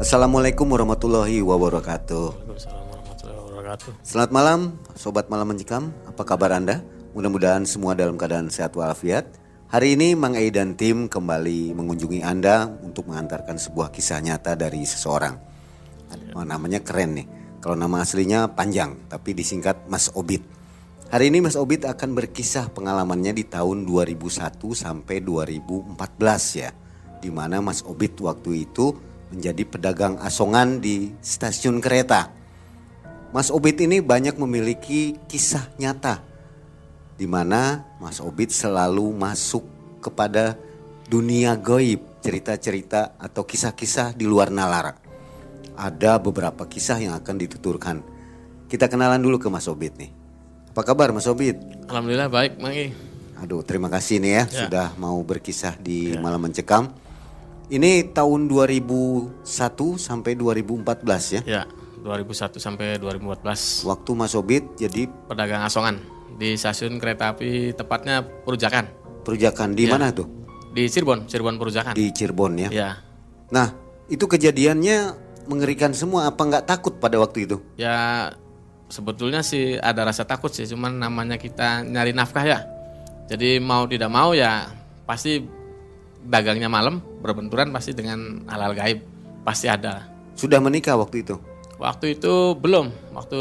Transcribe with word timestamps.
Assalamualaikum 0.00 0.64
warahmatullahi 0.64 1.44
wabarakatuh. 1.44 2.32
Waalaikumsalam 2.32 2.84
warahmatullahi 2.88 3.40
wabarakatuh. 3.44 3.90
Selamat 4.00 4.32
malam, 4.32 4.60
sobat 4.96 5.28
malam 5.28 5.52
mencekam. 5.52 5.92
Apa 6.08 6.24
kabar 6.24 6.56
Anda? 6.56 6.80
Mudah-mudahan 7.12 7.68
semua 7.68 7.92
dalam 7.92 8.16
keadaan 8.16 8.48
sehat 8.48 8.72
walafiat. 8.72 9.28
Hari 9.68 10.00
ini 10.00 10.16
Mang 10.16 10.40
Ei 10.40 10.48
dan 10.48 10.72
tim 10.72 11.04
kembali 11.04 11.76
mengunjungi 11.76 12.24
Anda 12.24 12.72
untuk 12.80 13.12
mengantarkan 13.12 13.60
sebuah 13.60 13.92
kisah 13.92 14.24
nyata 14.24 14.56
dari 14.56 14.88
seseorang. 14.88 15.36
Oh, 16.32 16.48
namanya 16.48 16.80
keren 16.80 17.20
nih. 17.20 17.28
Kalau 17.60 17.76
nama 17.76 18.00
aslinya 18.00 18.56
panjang, 18.56 19.04
tapi 19.12 19.36
disingkat 19.36 19.84
Mas 19.84 20.08
Obit. 20.16 20.40
Hari 21.12 21.28
ini 21.28 21.44
Mas 21.44 21.60
Obit 21.60 21.84
akan 21.84 22.16
berkisah 22.16 22.72
pengalamannya 22.72 23.36
di 23.36 23.44
tahun 23.44 23.84
2001 23.84 24.64
sampai 24.72 25.20
2014 25.20 25.92
ya. 26.56 26.72
Di 27.20 27.28
mana 27.28 27.60
Mas 27.60 27.84
Obit 27.84 28.16
waktu 28.24 28.64
itu 28.64 29.09
menjadi 29.30 29.62
pedagang 29.66 30.18
asongan 30.20 30.82
di 30.82 31.14
stasiun 31.22 31.78
kereta. 31.78 32.30
Mas 33.30 33.48
Obit 33.54 33.78
ini 33.78 34.02
banyak 34.02 34.34
memiliki 34.34 35.14
kisah 35.30 35.70
nyata 35.78 36.30
di 37.20 37.28
mana 37.28 37.84
Mas 38.00 38.16
Obit 38.24 38.48
selalu 38.48 39.12
masuk 39.12 39.60
kepada 40.00 40.56
dunia 41.04 41.52
goib, 41.52 42.00
cerita-cerita 42.24 43.20
atau 43.20 43.44
kisah-kisah 43.44 44.16
di 44.16 44.24
luar 44.24 44.48
nalar. 44.48 44.96
Ada 45.76 46.16
beberapa 46.16 46.64
kisah 46.64 46.96
yang 46.96 47.12
akan 47.20 47.36
dituturkan. 47.36 48.00
Kita 48.72 48.88
kenalan 48.88 49.20
dulu 49.20 49.36
ke 49.36 49.52
Mas 49.52 49.68
Obit 49.68 50.00
nih. 50.00 50.08
Apa 50.72 50.80
kabar 50.80 51.12
Mas 51.12 51.28
Obit? 51.28 51.60
Alhamdulillah 51.92 52.32
baik, 52.32 52.56
Mangi. 52.56 52.96
Aduh, 53.36 53.60
terima 53.68 53.92
kasih 53.92 54.16
nih 54.24 54.32
ya, 54.32 54.42
sudah 54.48 54.96
mau 54.96 55.20
berkisah 55.20 55.76
di 55.76 56.16
Malam 56.16 56.48
Mencekam. 56.48 56.88
Ini 57.70 58.10
tahun 58.10 58.50
2001 58.50 59.46
sampai 59.94 60.34
2014 60.34 61.38
ya. 61.38 61.42
Ya, 61.46 61.62
2001 62.02 62.58
sampai 62.58 62.98
2014 62.98 63.86
Waktu 63.86 64.10
Mas 64.18 64.34
Obit 64.34 64.66
jadi 64.74 65.06
pedagang 65.30 65.62
asongan 65.62 66.02
di 66.34 66.58
stasiun 66.58 66.98
kereta 66.98 67.30
api 67.30 67.70
tepatnya 67.76 68.26
Perujakan 68.26 68.90
perujakan 69.22 69.76
di 69.76 69.84
mana 69.86 70.10
tuh? 70.10 70.26
di 70.70 70.86
Cirebon, 70.86 71.26
Cirebon 71.26 71.58
Perujakan. 71.58 71.94
Di 71.98 72.14
Cirebon 72.14 72.52
ya. 72.54 72.68
Ya, 72.70 72.90
Nah, 73.50 73.74
itu 74.06 74.22
kejadiannya 74.22 75.14
mengerikan 75.50 75.90
semua. 75.90 76.30
Apa 76.30 76.46
nggak 76.46 76.64
takut 76.66 76.94
pada 77.02 77.18
waktu 77.18 77.46
itu? 77.50 77.58
ya 77.74 78.30
sebetulnya 78.86 79.42
sih 79.42 79.78
ada 79.78 80.06
rasa 80.06 80.22
takut 80.26 80.50
sih, 80.50 80.66
cuman 80.70 80.98
namanya 80.98 81.38
kita 81.38 81.82
nyari 81.82 82.14
nafkah 82.14 82.46
ya. 82.46 82.58
Jadi 83.26 83.58
mau 83.58 83.86
tidak 83.86 84.10
mau 84.10 84.30
ya 84.34 84.70
pasti 85.06 85.42
dagangnya 86.24 86.68
malam 86.68 87.00
berbenturan 87.22 87.72
pasti 87.72 87.96
dengan 87.96 88.44
hal-hal 88.46 88.76
gaib 88.76 88.98
pasti 89.44 89.66
ada. 89.68 90.04
Sudah 90.36 90.60
menikah 90.60 90.96
waktu 90.96 91.24
itu? 91.24 91.36
Waktu 91.80 92.20
itu 92.20 92.52
belum, 92.60 92.92
waktu 93.16 93.40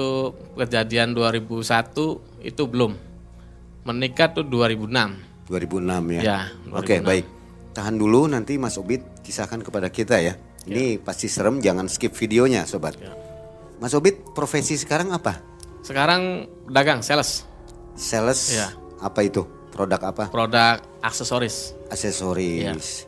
kejadian 0.55 1.11
2001 1.11 2.45
itu 2.47 2.63
belum. 2.63 2.95
Menikah 3.83 4.31
tuh 4.31 4.47
2006. 4.47 5.51
2006 5.51 6.15
ya. 6.15 6.21
Ya, 6.21 6.39
Oke, 6.71 7.03
2006. 7.03 7.09
baik. 7.09 7.25
Tahan 7.75 7.95
dulu 7.99 8.27
nanti 8.31 8.55
Mas 8.55 8.79
Obit 8.79 9.03
kisahkan 9.23 9.59
kepada 9.59 9.91
kita 9.91 10.19
ya. 10.23 10.39
Ini 10.67 10.99
pasti 11.01 11.27
serem, 11.31 11.59
jangan 11.63 11.87
skip 11.91 12.13
videonya, 12.15 12.63
sobat. 12.63 12.95
Ya. 12.99 13.11
Mas 13.79 13.95
Obit, 13.95 14.19
profesi 14.35 14.75
sekarang 14.75 15.11
apa? 15.15 15.39
Sekarang 15.83 16.45
dagang 16.67 16.99
sales, 16.99 17.47
Sales. 17.95 18.55
Ya. 18.55 18.71
Apa 19.03 19.23
itu? 19.23 19.43
Produk 19.79 20.11
apa? 20.11 20.27
produk 20.27 20.75
aksesoris, 20.99 21.71
Aksesoris. 21.87 23.07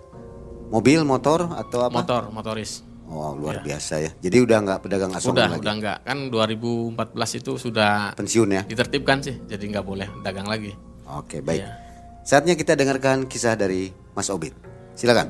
Mobil, 0.71 1.03
motor 1.03 1.51
atau 1.51 1.83
apa? 1.83 1.99
motor, 1.99 2.31
motoris. 2.31 2.87
Oh, 3.11 3.35
luar 3.35 3.59
biasa 3.59 3.99
ya. 3.99 4.11
Jadi 4.23 4.39
udah 4.39 4.57
nggak 4.63 4.79
pedagang 4.79 5.11
asongan 5.11 5.35
Udah, 5.35 5.47
lagi. 5.51 5.61
udah 5.67 5.73
enggak. 5.75 5.97
Kan 6.07 6.17
2014 6.31 7.11
itu 7.43 7.51
sudah 7.59 8.15
Pensiun 8.15 8.55
ya. 8.55 8.63
ditertibkan 8.63 9.19
sih, 9.19 9.35
jadi 9.51 9.59
nggak 9.67 9.83
boleh 9.83 10.07
dagang 10.23 10.47
lagi. 10.47 10.71
Oke, 11.11 11.43
baik. 11.43 11.59
Iya. 11.59 11.75
Saatnya 12.23 12.55
kita 12.55 12.79
dengarkan 12.79 13.27
kisah 13.27 13.59
dari 13.59 13.91
Mas 14.15 14.31
Obit. 14.31 14.55
Silakan. 14.95 15.27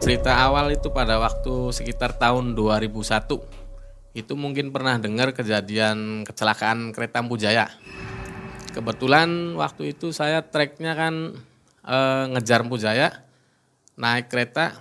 Cerita 0.00 0.32
awal 0.34 0.72
itu 0.72 0.88
pada 0.90 1.20
waktu 1.20 1.72
sekitar 1.72 2.16
tahun 2.16 2.56
2001. 2.56 3.59
Itu 4.20 4.36
mungkin 4.36 4.68
pernah 4.68 5.00
dengar 5.00 5.32
kejadian 5.32 6.28
kecelakaan 6.28 6.92
kereta 6.92 7.24
Ampu 7.24 7.40
Jaya. 7.40 7.72
Kebetulan 8.76 9.56
waktu 9.56 9.96
itu 9.96 10.12
saya 10.12 10.44
treknya 10.44 10.92
kan 10.92 11.40
eh, 11.88 12.24
ngejar 12.36 12.60
Ampu 12.60 12.76
Jaya, 12.76 13.24
naik 13.96 14.28
kereta 14.28 14.76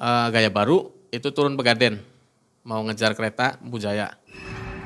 eh, 0.00 0.26
Gaya 0.32 0.48
Baru, 0.48 0.96
itu 1.12 1.28
turun 1.28 1.60
Pegaden, 1.60 2.00
mau 2.64 2.80
ngejar 2.88 3.12
kereta 3.12 3.60
Ampu 3.60 3.76
Jaya. 3.76 4.16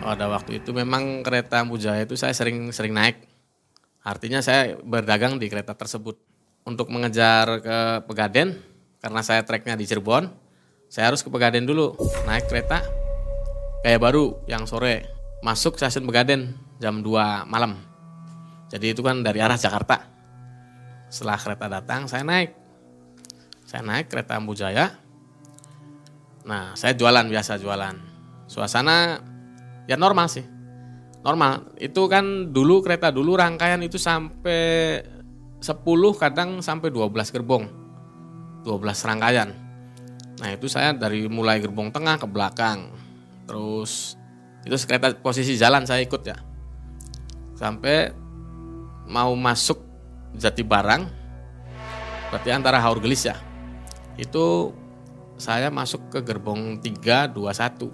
Pada 0.02 0.26
waktu 0.26 0.58
itu 0.58 0.74
memang 0.74 1.22
kereta 1.22 1.62
Ampu 1.62 1.78
Jaya 1.78 2.02
itu 2.02 2.18
saya 2.18 2.34
sering 2.34 2.74
sering 2.74 2.90
naik. 2.90 3.30
Artinya 4.02 4.42
saya 4.42 4.74
berdagang 4.82 5.38
di 5.38 5.46
kereta 5.46 5.78
tersebut. 5.78 6.18
Untuk 6.60 6.92
mengejar 6.92 7.64
ke 7.64 7.78
Pegaden, 8.04 8.60
karena 9.00 9.24
saya 9.24 9.40
treknya 9.40 9.80
di 9.80 9.88
Cirebon, 9.88 10.28
saya 10.92 11.08
harus 11.08 11.24
ke 11.24 11.32
Pegaden 11.32 11.64
dulu, 11.64 11.96
naik 12.28 12.52
kereta 12.52 12.84
kayak 13.80 14.00
baru 14.00 14.44
yang 14.44 14.68
sore, 14.68 15.08
masuk 15.40 15.76
stasiun 15.76 16.04
Pegaden 16.04 16.56
jam 16.80 17.00
2 17.00 17.48
malam. 17.48 17.76
Jadi 18.70 18.94
itu 18.94 19.02
kan 19.02 19.24
dari 19.24 19.42
arah 19.42 19.58
Jakarta. 19.58 20.06
Setelah 21.10 21.38
kereta 21.42 21.66
datang, 21.66 22.06
saya 22.06 22.22
naik. 22.22 22.54
Saya 23.66 23.82
naik 23.82 24.06
kereta 24.06 24.38
Ambu 24.38 24.54
Jaya. 24.54 24.94
Nah, 26.46 26.74
saya 26.78 26.94
jualan 26.94 27.26
biasa 27.26 27.58
jualan. 27.58 27.96
Suasana 28.46 29.18
ya 29.90 29.98
normal 29.98 30.30
sih. 30.30 30.46
Normal. 31.26 31.74
Itu 31.76 32.06
kan 32.06 32.54
dulu 32.54 32.80
kereta 32.80 33.10
dulu 33.10 33.34
rangkaian 33.34 33.82
itu 33.82 33.98
sampai 33.98 35.02
10 35.60 35.66
kadang 36.14 36.62
sampai 36.62 36.88
12 36.94 37.34
gerbong. 37.34 37.66
12 38.62 39.06
rangkaian. 39.06 39.50
Nah, 40.40 40.48
itu 40.54 40.70
saya 40.70 40.94
dari 40.94 41.26
mulai 41.26 41.58
gerbong 41.58 41.90
tengah 41.90 42.16
ke 42.16 42.26
belakang. 42.30 42.99
Terus 43.50 44.14
itu 44.62 44.78
kereta 44.86 45.10
posisi 45.18 45.58
jalan 45.58 45.82
saya 45.82 46.06
ikut 46.06 46.22
ya. 46.22 46.38
Sampai 47.58 48.14
mau 49.10 49.34
masuk 49.34 49.82
Jati 50.38 50.62
Barang 50.62 51.10
berarti 52.30 52.54
antara 52.54 52.78
Haur 52.78 53.02
Gelis 53.02 53.26
ya. 53.26 53.34
Itu 54.14 54.70
saya 55.34 55.66
masuk 55.74 56.14
ke 56.14 56.22
gerbong 56.22 56.78
321. 56.78 57.90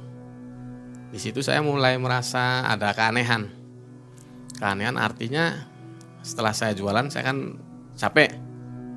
Di 1.09 1.17
situ 1.17 1.41
saya 1.41 1.65
mulai 1.65 1.97
merasa 1.97 2.69
ada 2.69 2.93
keanehan. 2.93 3.49
Keanehan 4.61 5.01
artinya 5.01 5.65
setelah 6.21 6.53
saya 6.53 6.77
jualan 6.77 7.09
saya 7.09 7.33
kan 7.33 7.57
capek. 7.97 8.37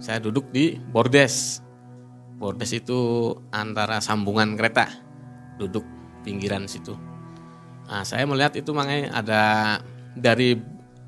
Saya 0.03 0.19
duduk 0.19 0.51
di 0.51 0.75
bordes. 0.75 1.63
Bordes 2.35 2.75
itu 2.75 3.31
antara 3.55 4.03
sambungan 4.03 4.59
kereta. 4.59 4.91
Duduk 5.55 5.98
pinggiran 6.23 6.65
situ. 6.69 6.95
Nah, 7.89 8.05
saya 8.05 8.25
melihat 8.29 8.53
itu 8.53 8.69
makanya 8.69 9.17
ada 9.17 9.41
dari 10.13 10.57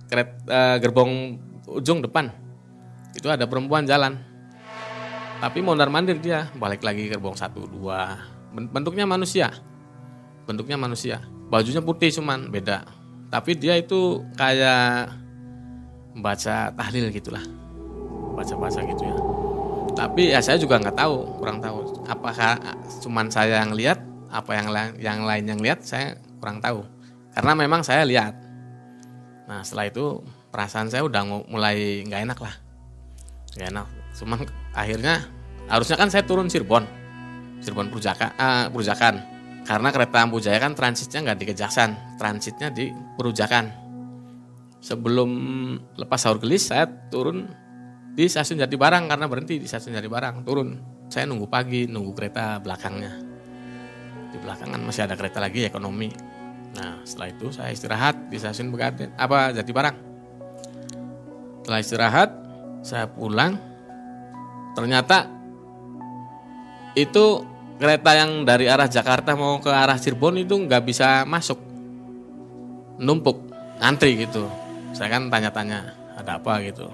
kereta 0.09 0.81
gerbong 0.81 1.37
ujung 1.69 2.01
depan. 2.01 2.31
Itu 3.13 3.29
ada 3.29 3.45
perempuan 3.45 3.85
jalan. 3.85 4.17
Tapi 5.41 5.57
mondar 5.61 5.89
mandir 5.89 6.21
dia, 6.21 6.49
balik 6.53 6.85
lagi 6.85 7.09
gerbong 7.09 7.33
satu 7.33 7.65
dua. 7.65 8.21
Ben- 8.53 8.69
Bentuknya 8.69 9.09
manusia. 9.09 9.49
Bentuknya 10.45 10.77
manusia. 10.77 11.21
Bajunya 11.49 11.81
putih 11.81 12.13
cuman 12.13 12.49
beda. 12.53 12.85
Tapi 13.31 13.55
dia 13.55 13.79
itu 13.79 14.21
kayak 14.35 15.11
baca 16.19 16.75
tahlil 16.75 17.07
gitulah. 17.09 17.41
Baca-baca 18.35 18.79
gitu 18.83 19.03
ya. 19.05 19.17
Tapi 19.91 20.31
ya 20.31 20.39
saya 20.43 20.59
juga 20.59 20.79
nggak 20.79 20.97
tahu, 20.97 21.39
kurang 21.39 21.59
tahu. 21.63 22.03
Apakah 22.07 22.59
cuman 23.03 23.27
saya 23.31 23.63
yang 23.63 23.75
lihat, 23.75 23.99
apa 24.31 24.51
yang 24.55 24.67
lain 24.71 24.91
yang 24.97 25.19
lain 25.27 25.43
yang 25.45 25.59
lihat 25.59 25.83
saya 25.83 26.15
kurang 26.39 26.63
tahu. 26.63 26.87
Karena 27.35 27.51
memang 27.55 27.83
saya 27.83 28.07
lihat. 28.07 28.33
Nah 29.47 29.61
setelah 29.61 29.91
itu 29.91 30.23
perasaan 30.51 30.87
saya 30.87 31.03
udah 31.03 31.21
mu- 31.27 31.47
mulai 31.51 32.03
nggak 32.07 32.21
enak 32.27 32.39
lah, 32.39 32.55
nggak 33.55 33.67
enak. 33.71 33.87
Cuman 34.15 34.39
akhirnya 34.75 35.27
harusnya 35.67 35.95
kan 35.99 36.11
saya 36.11 36.23
turun 36.27 36.51
Cirebon, 36.51 36.83
Cirebon 37.63 37.91
Perujaka, 37.91 38.35
ah, 38.35 38.67
Perujakan. 38.71 39.15
Karena 39.61 39.93
kereta 39.93 40.25
Ambu 40.25 40.41
Jaya 40.41 40.57
kan 40.57 40.73
transitnya 40.73 41.21
nggak 41.21 41.37
di 41.37 41.45
Kejaksan, 41.53 42.17
transitnya 42.17 42.73
di 42.73 42.89
Perujakan. 43.15 43.69
Sebelum 44.81 45.29
lepas 45.93 46.17
sahur 46.17 46.41
gelis 46.41 46.65
saya 46.65 46.89
turun 47.13 47.45
di 48.17 48.25
stasiun 48.25 48.59
Jati 48.59 48.75
Barang 48.75 49.05
karena 49.07 49.29
berhenti 49.29 49.61
di 49.61 49.69
stasiun 49.69 49.95
Jati 49.95 50.09
Barang 50.09 50.41
turun. 50.41 50.75
Saya 51.07 51.27
nunggu 51.27 51.45
pagi, 51.47 51.85
nunggu 51.85 52.11
kereta 52.17 52.57
belakangnya. 52.59 53.30
Di 54.31 54.37
belakangan 54.39 54.79
masih 54.79 55.05
ada 55.05 55.19
kereta 55.19 55.43
lagi 55.43 55.67
ekonomi. 55.67 56.07
Nah 56.71 57.03
setelah 57.03 57.29
itu 57.35 57.51
saya 57.51 57.75
istirahat 57.75 58.31
di 58.31 58.39
stasiun 58.39 58.71
apa 59.19 59.51
Jati 59.51 59.71
Barang. 59.75 59.97
Setelah 61.61 61.79
istirahat 61.83 62.29
saya 62.81 63.05
pulang. 63.11 63.59
Ternyata 64.71 65.27
itu 66.95 67.43
kereta 67.75 68.15
yang 68.15 68.47
dari 68.47 68.71
arah 68.71 68.87
Jakarta 68.87 69.35
mau 69.35 69.59
ke 69.59 69.67
arah 69.67 69.99
Cirebon 69.99 70.39
itu 70.39 70.55
nggak 70.55 70.83
bisa 70.87 71.27
masuk. 71.27 71.59
Numpuk 73.01 73.51
antri 73.83 74.15
gitu. 74.15 74.47
Saya 74.95 75.17
kan 75.17 75.27
tanya-tanya 75.27 75.91
ada 76.15 76.37
apa? 76.39 76.61
gitu. 76.63 76.87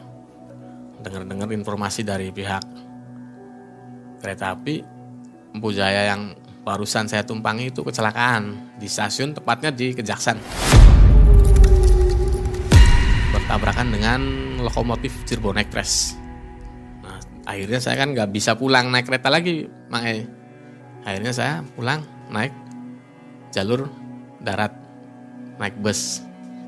Dengar-dengar 1.03 1.51
informasi 1.53 2.01
dari 2.01 2.33
pihak 2.33 2.63
kereta 4.17 4.57
api 4.57 4.81
Empu 5.53 5.69
Jaya 5.73 6.09
yang 6.13 6.33
barusan 6.67 7.07
saya 7.07 7.23
tumpangi 7.23 7.71
itu 7.71 7.79
kecelakaan 7.79 8.75
di 8.75 8.91
stasiun 8.91 9.31
tepatnya 9.31 9.71
di 9.71 9.95
Kejaksan 9.95 10.35
bertabrakan 13.31 13.87
dengan 13.87 14.19
lokomotif 14.59 15.23
Cirebon 15.23 15.63
Express 15.63 16.19
nah, 16.99 17.23
akhirnya 17.47 17.79
saya 17.79 18.03
kan 18.03 18.11
nggak 18.11 18.27
bisa 18.35 18.59
pulang 18.59 18.91
naik 18.91 19.07
kereta 19.07 19.31
lagi 19.31 19.63
Mang 19.87 20.03
E 20.03 20.27
akhirnya 21.07 21.31
saya 21.31 21.63
pulang 21.71 22.03
naik 22.27 22.51
jalur 23.55 23.87
darat 24.43 24.75
naik 25.57 25.79
bus. 25.81 26.23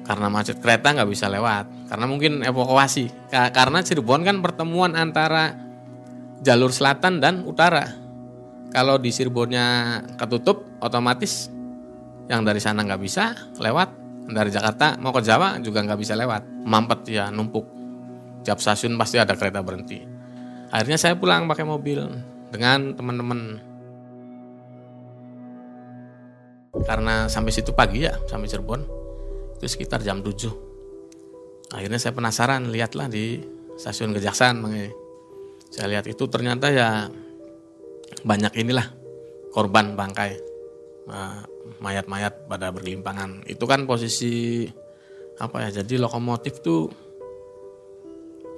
Karena 0.07 0.25
macet 0.25 0.57
kereta 0.57 0.89
nggak 0.89 1.09
bisa 1.09 1.29
lewat. 1.29 1.93
Karena 1.93 2.05
mungkin 2.09 2.41
evakuasi. 2.41 3.29
Karena 3.29 3.85
Cirebon 3.85 4.25
kan 4.25 4.41
pertemuan 4.41 4.97
antara 4.97 5.53
jalur 6.41 6.73
selatan 6.73 7.21
dan 7.21 7.45
utara 7.45 7.98
kalau 8.69 9.01
di 9.01 9.09
Cirebonnya 9.09 9.99
ketutup 10.17 10.65
otomatis 10.79 11.49
yang 12.29 12.45
dari 12.45 12.61
sana 12.61 12.85
nggak 12.85 13.01
bisa 13.01 13.33
lewat. 13.57 13.97
Dari 14.29 14.53
Jakarta 14.53 14.93
mau 15.01 15.09
ke 15.09 15.25
Jawa 15.25 15.57
juga 15.57 15.81
nggak 15.81 15.99
bisa 15.99 16.13
lewat. 16.13 16.45
Mampet 16.61 17.01
ya 17.09 17.33
numpuk. 17.33 17.65
Tiap 18.45 18.61
stasiun 18.61 18.93
pasti 18.93 19.17
ada 19.17 19.33
kereta 19.33 19.65
berhenti. 19.65 20.05
Akhirnya 20.69 21.01
saya 21.01 21.17
pulang 21.17 21.49
pakai 21.49 21.65
mobil 21.65 22.05
dengan 22.53 22.93
teman-teman. 22.93 23.39
Karena 26.85 27.25
sampai 27.25 27.49
situ 27.49 27.73
pagi 27.73 28.05
ya 28.05 28.13
sampai 28.29 28.45
Cirebon 28.45 28.99
itu 29.59 29.67
sekitar 29.67 29.99
jam 29.99 30.23
7 30.23 31.75
akhirnya 31.75 31.99
saya 31.99 32.15
penasaran 32.15 32.71
lihatlah 32.71 33.11
di 33.11 33.43
stasiun 33.75 34.15
Kejaksaan 34.15 34.63
saya 35.69 35.87
lihat 35.91 36.07
itu 36.07 36.23
ternyata 36.31 36.71
ya 36.71 37.11
banyak 38.23 38.53
inilah 38.59 38.87
korban 39.53 39.97
bangkai. 39.97 40.37
Mayat-mayat 41.81 42.45
pada 42.45 42.69
bergelimpangan 42.69 43.45
itu 43.49 43.65
kan 43.65 43.89
posisi 43.89 44.65
apa 45.39 45.63
ya 45.65 45.81
jadi 45.81 46.01
lokomotif 46.03 46.59
tuh 46.59 46.91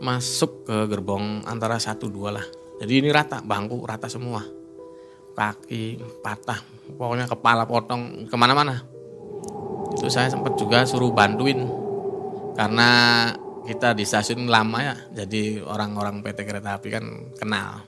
masuk 0.02 0.66
ke 0.66 0.78
gerbong 0.90 1.46
antara 1.46 1.78
satu 1.78 2.10
dua 2.10 2.36
lah. 2.36 2.46
Jadi 2.82 2.94
ini 3.06 3.10
rata 3.14 3.40
bangku 3.40 3.86
rata 3.86 4.10
semua. 4.10 4.42
Kaki 5.32 6.02
patah 6.20 6.60
pokoknya 6.98 7.30
kepala 7.30 7.64
potong 7.64 8.28
ke 8.28 8.36
mana-mana. 8.36 8.84
Itu 9.96 10.12
saya 10.12 10.28
sempat 10.28 10.60
juga 10.60 10.84
suruh 10.84 11.14
bantuin. 11.14 11.70
Karena 12.52 12.90
kita 13.64 13.94
di 13.94 14.04
stasiun 14.04 14.50
lama 14.50 14.82
ya 14.82 14.96
jadi 15.14 15.62
orang-orang 15.62 16.26
PT 16.26 16.40
Kereta 16.44 16.82
Api 16.82 16.90
kan 16.90 17.06
kenal 17.38 17.86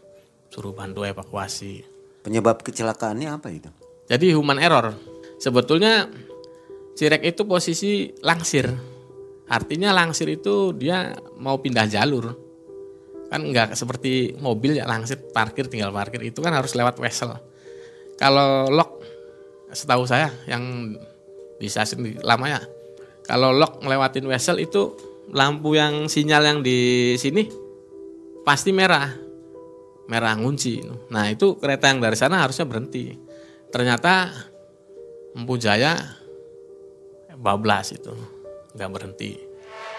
suruh 0.53 0.69
bantu 0.69 1.01
evakuasi. 1.01 1.81
Penyebab 2.21 2.61
kecelakaannya 2.61 3.33
apa 3.33 3.49
itu? 3.49 3.73
Jadi 4.05 4.37
human 4.37 4.61
error. 4.61 4.93
Sebetulnya 5.41 6.05
Cirek 6.93 7.25
itu 7.25 7.41
posisi 7.49 8.13
langsir. 8.21 8.69
Artinya 9.49 9.89
langsir 9.89 10.29
itu 10.29 10.77
dia 10.77 11.09
mau 11.41 11.57
pindah 11.57 11.89
jalur. 11.89 12.37
Kan 13.33 13.49
nggak 13.49 13.73
seperti 13.73 14.37
mobil 14.37 14.77
ya 14.77 14.85
langsir 14.85 15.17
parkir 15.33 15.65
tinggal 15.65 15.89
parkir. 15.89 16.21
Itu 16.21 16.45
kan 16.45 16.53
harus 16.53 16.77
lewat 16.77 17.01
wesel. 17.01 17.33
Kalau 18.21 18.69
lock 18.69 19.01
setahu 19.73 20.05
saya 20.05 20.29
yang 20.45 20.93
di 21.57 21.65
stasiun 21.65 22.21
lama 22.21 22.45
ya. 22.45 22.61
Kalau 23.25 23.49
lock 23.49 23.81
ngelewatin 23.81 24.29
wesel 24.29 24.61
itu 24.61 24.93
lampu 25.33 25.73
yang 25.73 26.05
sinyal 26.05 26.45
yang 26.45 26.59
di 26.61 27.15
sini 27.17 27.49
pasti 28.45 28.69
merah 28.69 29.22
merah 30.09 30.35
ngunci 30.35 30.83
nah 31.11 31.29
itu 31.29 31.55
kereta 31.57 31.91
yang 31.91 31.99
dari 32.03 32.17
sana 32.17 32.43
harusnya 32.43 32.67
berhenti 32.67 33.15
ternyata 33.69 34.29
Empu 35.33 35.57
Jaya 35.57 35.97
bablas 37.33 37.95
itu 37.95 38.13
nggak 38.77 38.89
berhenti 38.89 39.37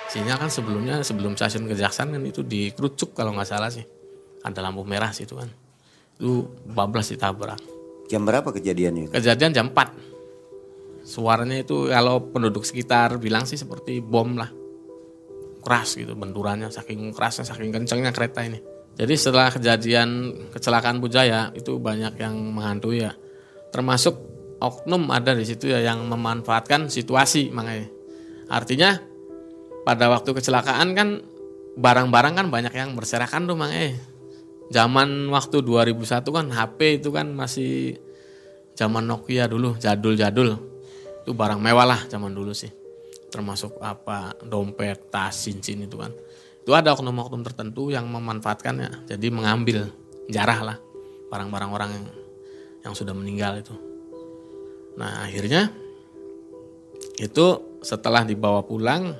sinyal 0.08 0.38
kan 0.38 0.50
sebelumnya 0.52 1.02
sebelum 1.02 1.34
stasiun 1.34 1.66
kejaksaan 1.66 2.14
kan 2.14 2.22
itu 2.22 2.46
dikerucuk 2.46 3.16
kalau 3.16 3.34
nggak 3.34 3.48
salah 3.48 3.72
sih 3.72 3.82
ada 4.44 4.60
lampu 4.60 4.86
merah 4.86 5.10
sih 5.10 5.26
itu 5.26 5.34
kan 5.34 5.50
itu 6.14 6.46
bablas 6.70 7.10
ditabrak 7.10 7.74
Jam 8.08 8.28
berapa 8.28 8.52
kejadiannya? 8.52 9.08
Kejadian 9.08 9.52
jam 9.56 9.66
4. 9.72 11.04
Suaranya 11.04 11.60
itu 11.60 11.88
kalau 11.88 12.20
penduduk 12.32 12.64
sekitar 12.64 13.16
bilang 13.20 13.48
sih 13.48 13.56
seperti 13.56 14.00
bom 14.04 14.36
lah. 14.36 14.52
Keras 15.64 15.96
gitu 15.96 16.12
benturannya, 16.12 16.68
saking 16.68 17.12
kerasnya, 17.16 17.48
saking 17.48 17.72
kencangnya 17.72 18.12
kereta 18.12 18.44
ini. 18.44 18.60
Jadi 18.94 19.14
setelah 19.18 19.50
kejadian 19.50 20.08
kecelakaan 20.54 21.02
Bujaya 21.02 21.50
itu 21.58 21.78
banyak 21.82 22.14
yang 22.18 22.34
menghantui 22.54 23.02
ya. 23.02 23.12
Termasuk 23.74 24.14
oknum 24.62 25.10
ada 25.10 25.34
di 25.34 25.42
situ 25.42 25.66
ya 25.70 25.82
yang 25.82 26.06
memanfaatkan 26.06 26.86
situasi 26.86 27.50
makanya. 27.50 27.90
Artinya 28.46 29.02
pada 29.82 30.06
waktu 30.08 30.30
kecelakaan 30.30 30.94
kan 30.94 31.08
barang-barang 31.74 32.34
kan 32.38 32.46
banyak 32.48 32.74
yang 32.74 32.94
berserakan 32.94 33.50
tuh 33.50 33.58
makanya 33.58 33.98
zaman 34.70 35.28
waktu 35.28 35.60
2001 35.60 36.24
kan 36.24 36.46
HP 36.54 37.02
itu 37.02 37.10
kan 37.10 37.26
masih 37.34 37.98
zaman 38.78 39.04
Nokia 39.04 39.50
dulu 39.50 39.76
jadul-jadul 39.76 40.56
itu 41.24 41.30
barang 41.34 41.60
mewah 41.60 41.86
lah 41.86 42.00
zaman 42.06 42.32
dulu 42.32 42.54
sih 42.54 42.70
termasuk 43.28 43.74
apa 43.82 44.38
dompet 44.46 45.10
tas 45.10 45.34
cincin 45.34 45.84
itu 45.84 45.98
kan 45.98 46.14
itu 46.64 46.72
ada 46.72 46.96
oknum-oknum 46.96 47.44
tertentu 47.44 47.92
yang 47.92 48.08
memanfaatkannya. 48.08 49.04
Jadi 49.04 49.28
mengambil 49.28 49.92
jarah 50.32 50.64
lah 50.64 50.76
barang-barang 51.28 51.70
orang 51.76 51.90
yang 51.92 52.06
yang 52.88 52.94
sudah 52.96 53.12
meninggal 53.12 53.60
itu. 53.60 53.76
Nah 54.96 55.28
akhirnya 55.28 55.68
itu 57.20 57.46
setelah 57.84 58.24
dibawa 58.24 58.64
pulang 58.64 59.12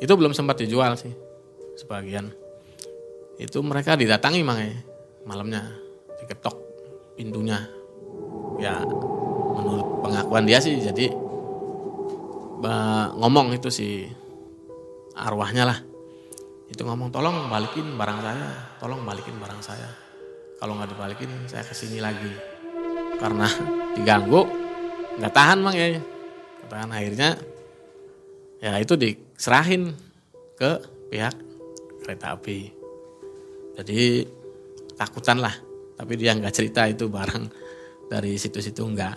itu 0.00 0.08
belum 0.08 0.32
sempat 0.32 0.56
dijual 0.64 0.96
sih 0.96 1.12
sebagian. 1.76 2.32
Itu 3.36 3.60
mereka 3.60 3.92
didatangi 3.92 4.40
makanya 4.40 4.80
malamnya 5.28 5.68
diketok 6.16 6.56
pintunya. 7.12 7.60
Ya 8.56 8.80
menurut 9.52 10.00
pengakuan 10.00 10.48
dia 10.48 10.64
sih 10.64 10.80
jadi 10.80 11.12
ngomong 13.20 13.52
itu 13.52 13.68
si 13.68 14.08
arwahnya 15.12 15.68
lah 15.68 15.91
itu 16.72 16.88
ngomong 16.88 17.12
tolong 17.12 17.52
balikin 17.52 18.00
barang 18.00 18.18
saya 18.24 18.48
tolong 18.80 19.04
balikin 19.04 19.36
barang 19.36 19.60
saya. 19.60 19.86
Kalau 20.56 20.74
nggak 20.74 20.90
dibalikin 20.96 21.30
saya 21.44 21.62
ke 21.62 21.76
sini 21.76 22.00
lagi. 22.00 22.32
Karena 23.20 23.46
diganggu 23.96 24.42
nggak 25.20 25.34
tahan 25.36 25.58
mang 25.60 25.76
ya. 25.76 26.00
Tahan 26.66 26.88
akhirnya 26.88 27.36
ya 28.58 28.80
itu 28.80 28.96
diserahin 28.96 29.92
ke 30.56 30.80
pihak 31.12 31.36
kereta 32.02 32.34
api. 32.40 32.72
Jadi 33.76 34.24
takutan 34.96 35.44
lah. 35.44 35.52
Tapi 35.92 36.12
dia 36.16 36.32
nggak 36.32 36.54
cerita 36.56 36.88
itu 36.88 37.12
barang 37.12 37.44
dari 38.08 38.40
situ-situ 38.40 38.80
nggak. 38.80 39.16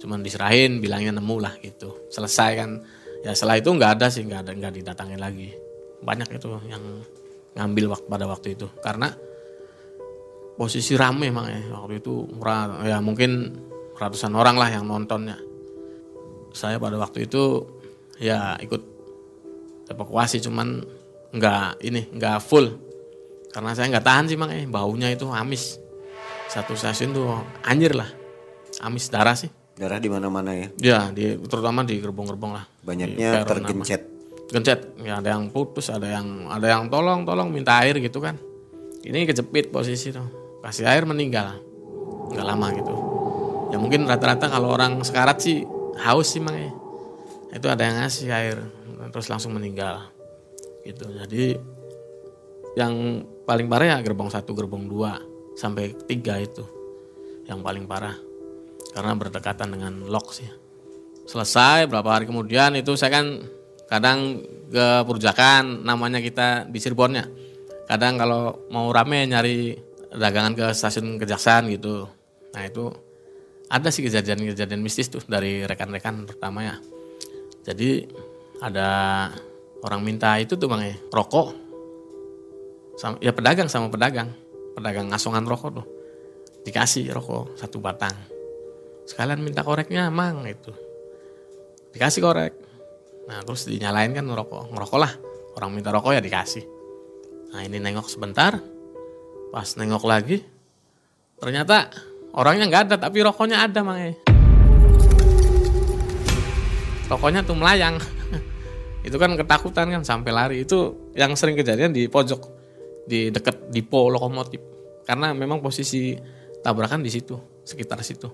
Cuman 0.00 0.24
diserahin 0.24 0.80
bilangnya 0.80 1.20
nemu 1.20 1.36
lah 1.38 1.54
gitu. 1.60 2.08
Selesai 2.08 2.50
kan. 2.56 2.70
Ya 3.20 3.36
setelah 3.36 3.60
itu 3.60 3.68
nggak 3.68 4.00
ada 4.00 4.08
sih 4.08 4.24
nggak 4.24 4.48
ada 4.48 4.52
nggak 4.56 4.72
didatangin 4.80 5.20
lagi 5.20 5.69
banyak 6.00 6.28
itu 6.32 6.48
yang 6.68 6.82
ngambil 7.56 7.96
waktu 7.96 8.06
pada 8.08 8.26
waktu 8.28 8.48
itu 8.56 8.66
karena 8.80 9.12
posisi 10.56 10.94
rame 10.96 11.32
emang 11.32 11.46
ya 11.48 11.60
waktu 11.76 12.00
itu 12.00 12.28
ya 12.84 13.00
mungkin 13.00 13.56
ratusan 13.96 14.32
orang 14.36 14.56
lah 14.56 14.68
yang 14.68 14.84
nontonnya 14.88 15.36
saya 16.52 16.80
pada 16.80 16.96
waktu 16.96 17.28
itu 17.28 17.64
ya 18.20 18.56
ikut 18.60 18.82
evakuasi 19.90 20.40
cuman 20.44 20.84
nggak 21.30 21.84
ini 21.84 22.10
nggak 22.14 22.38
full 22.42 22.90
karena 23.50 23.74
saya 23.74 23.90
nggak 23.90 24.06
tahan 24.06 24.24
sih 24.30 24.38
mang 24.38 24.50
eh 24.54 24.64
baunya 24.66 25.10
itu 25.10 25.26
amis. 25.26 25.78
Satu 26.50 26.74
stasiun 26.74 27.10
tuh 27.14 27.30
anjir 27.66 27.94
lah. 27.94 28.06
Amis 28.82 29.10
darah 29.10 29.34
sih. 29.34 29.50
Darah 29.74 29.98
di 29.98 30.10
mana-mana 30.10 30.54
ya? 30.54 30.68
Ya, 30.78 31.00
di 31.10 31.34
terutama 31.46 31.82
di 31.82 31.98
gerbong-gerbong 31.98 32.52
lah. 32.54 32.64
Banyaknya 32.86 33.42
tergencet. 33.42 34.06
Gencet, 34.50 34.98
ya 35.06 35.22
ada 35.22 35.38
yang 35.38 35.46
putus, 35.54 35.94
ada 35.94 36.10
yang 36.10 36.50
ada 36.50 36.66
yang 36.66 36.90
tolong, 36.90 37.22
tolong 37.22 37.54
minta 37.54 37.78
air 37.86 37.94
gitu 38.02 38.18
kan. 38.18 38.34
Ini 39.06 39.22
kejepit 39.30 39.70
posisi 39.70 40.10
tuh. 40.10 40.26
Kasih 40.60 40.90
air 40.90 41.06
meninggal. 41.06 41.62
Nggak 42.34 42.46
lama 42.46 42.66
gitu. 42.74 42.94
Ya 43.70 43.78
mungkin 43.78 44.10
rata-rata 44.10 44.50
kalau 44.50 44.74
orang 44.74 45.00
sekarat 45.06 45.38
sih 45.38 45.62
haus 46.02 46.34
sih 46.34 46.42
mang 46.42 46.58
eh. 46.58 46.74
Itu 47.54 47.70
ada 47.70 47.86
yang 47.86 48.02
ngasih 48.02 48.28
air 48.30 48.58
terus 49.14 49.30
langsung 49.30 49.54
meninggal. 49.54 50.10
Gitu. 50.82 51.06
Jadi 51.14 51.54
yang 52.74 53.22
paling 53.46 53.70
parah 53.70 53.94
ya 53.94 53.98
gerbong 54.02 54.34
satu, 54.34 54.50
gerbong 54.54 54.90
dua 54.90 55.18
sampai 55.54 55.94
tiga 56.06 56.38
itu 56.38 56.62
yang 57.46 57.62
paling 57.62 57.86
parah 57.86 58.14
karena 58.90 59.14
berdekatan 59.14 59.78
dengan 59.78 60.10
lock 60.10 60.34
sih. 60.34 60.50
Selesai 61.26 61.86
berapa 61.86 62.10
hari 62.10 62.26
kemudian 62.26 62.74
itu 62.74 62.98
saya 62.98 63.22
kan 63.22 63.26
kadang 63.90 64.40
ke 64.70 65.02
Purjakan 65.02 65.82
namanya 65.82 66.22
kita 66.22 66.64
di 66.70 66.78
Cirebonnya. 66.78 67.26
Kadang 67.90 68.22
kalau 68.22 68.70
mau 68.70 68.86
rame 68.94 69.26
nyari 69.26 69.74
dagangan 70.14 70.54
ke 70.54 70.66
stasiun 70.70 71.18
kejaksaan 71.18 71.66
gitu. 71.74 72.06
Nah 72.54 72.62
itu 72.62 72.86
ada 73.66 73.90
sih 73.90 74.06
kejadian-kejadian 74.06 74.78
mistis 74.78 75.10
tuh 75.10 75.22
dari 75.26 75.66
rekan-rekan 75.66 76.30
terutama 76.30 76.70
ya. 76.70 76.76
Jadi 77.66 78.06
ada 78.62 78.88
orang 79.82 80.00
minta 80.06 80.38
itu 80.38 80.54
tuh 80.54 80.70
bang 80.70 80.94
ya 80.94 80.96
rokok. 81.10 81.48
Sama, 82.94 83.18
ya 83.18 83.34
pedagang 83.34 83.66
sama 83.66 83.90
pedagang, 83.90 84.30
pedagang 84.78 85.10
ngasongan 85.10 85.44
rokok 85.50 85.70
tuh 85.82 85.86
dikasih 86.64 87.10
rokok 87.10 87.56
satu 87.56 87.80
batang. 87.80 88.14
Sekalian 89.08 89.42
minta 89.42 89.64
koreknya 89.64 90.12
mang 90.12 90.44
itu. 90.46 90.70
Dikasih 91.90 92.20
korek. 92.22 92.52
Nah 93.30 93.46
terus 93.46 93.62
dinyalain 93.70 94.10
kan 94.10 94.26
ngerokok. 94.26 94.74
Ngerokok 94.74 94.98
lah. 94.98 95.12
Orang 95.54 95.70
minta 95.70 95.94
rokok 95.94 96.18
ya 96.18 96.18
dikasih. 96.18 96.66
Nah 97.54 97.62
ini 97.62 97.78
nengok 97.78 98.10
sebentar. 98.10 98.58
Pas 99.54 99.68
nengok 99.78 100.02
lagi. 100.02 100.42
Ternyata 101.38 101.94
orangnya 102.34 102.66
nggak 102.66 102.82
ada 102.90 102.96
tapi 102.98 103.22
rokoknya 103.22 103.62
ada 103.62 103.86
mang 103.86 104.02
Rokoknya 107.06 107.46
tuh 107.46 107.54
melayang. 107.54 108.02
itu 109.06 109.14
kan 109.14 109.38
ketakutan 109.38 109.86
kan 109.94 110.02
sampai 110.02 110.34
lari. 110.34 110.56
Itu 110.66 111.10
yang 111.14 111.38
sering 111.38 111.54
kejadian 111.54 111.94
di 111.94 112.10
pojok. 112.10 112.42
Di 113.06 113.30
deket 113.30 113.70
dipo 113.70 114.10
lokomotif. 114.10 114.58
Karena 115.06 115.30
memang 115.30 115.62
posisi 115.62 116.18
tabrakan 116.66 117.06
di 117.06 117.10
situ. 117.14 117.38
Sekitar 117.62 118.02
situ 118.02 118.26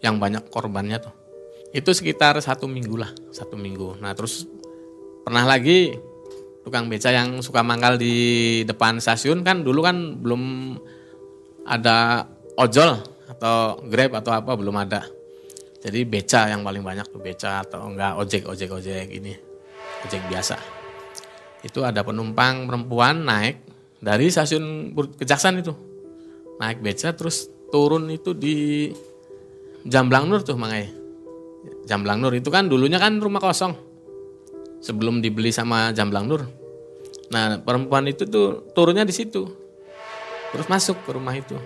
yang 0.00 0.16
banyak 0.16 0.48
korbannya 0.48 0.96
tuh. 1.04 1.27
Itu 1.72 1.92
sekitar 1.92 2.40
satu 2.40 2.64
minggu 2.64 2.96
lah, 2.96 3.12
satu 3.28 3.54
minggu. 3.54 4.00
Nah 4.00 4.16
terus 4.16 4.48
pernah 5.24 5.44
lagi 5.44 5.92
tukang 6.64 6.88
beca 6.88 7.08
yang 7.12 7.40
suka 7.40 7.64
mangkal 7.64 7.96
di 7.96 8.60
depan 8.64 9.00
stasiun 9.00 9.40
kan 9.40 9.64
dulu 9.64 9.80
kan 9.84 10.20
belum 10.20 10.76
ada 11.68 12.28
ojol 12.56 12.96
atau 13.28 13.84
grab 13.88 14.16
atau 14.16 14.32
apa 14.32 14.52
belum 14.56 14.76
ada. 14.80 15.04
Jadi 15.78 16.02
beca 16.08 16.50
yang 16.50 16.66
paling 16.66 16.82
banyak 16.82 17.06
tuh 17.08 17.20
beca 17.22 17.62
atau 17.62 17.86
enggak 17.86 18.18
ojek 18.18 18.42
ojek 18.48 18.68
ojek 18.72 19.08
ini 19.12 19.36
ojek 20.08 20.24
biasa. 20.26 20.56
Itu 21.62 21.84
ada 21.84 22.02
penumpang 22.02 22.66
perempuan 22.66 23.28
naik 23.28 23.62
dari 24.00 24.32
stasiun 24.32 24.94
Kejaksaan 24.94 25.60
itu 25.60 25.72
naik 26.58 26.82
beca 26.82 27.14
terus 27.14 27.46
turun 27.70 28.10
itu 28.10 28.34
di 28.34 28.90
Jamblang 29.86 30.26
Nur 30.26 30.42
tuh 30.42 30.58
mangai. 30.58 30.97
Jamblang 31.88 32.20
Nur 32.20 32.34
itu 32.36 32.52
kan 32.52 32.68
dulunya 32.68 33.00
kan 33.00 33.18
rumah 33.18 33.40
kosong. 33.42 33.74
Sebelum 34.78 35.18
dibeli 35.18 35.50
sama 35.50 35.90
Jamblang 35.90 36.26
Nur. 36.28 36.42
Nah, 37.28 37.60
perempuan 37.60 38.06
itu 38.08 38.24
tuh 38.24 38.70
turunnya 38.72 39.04
di 39.04 39.12
situ. 39.12 39.44
Terus 40.54 40.66
masuk 40.70 41.04
ke 41.04 41.10
rumah 41.12 41.34
itu. 41.36 41.56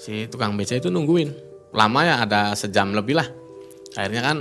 Si 0.00 0.26
tukang 0.26 0.58
beca 0.58 0.74
itu 0.74 0.90
nungguin. 0.90 1.30
Lama 1.72 2.00
ya 2.02 2.14
ada 2.24 2.52
sejam 2.58 2.90
lebih 2.90 3.16
lah. 3.16 3.28
Akhirnya 3.94 4.22
kan 4.24 4.36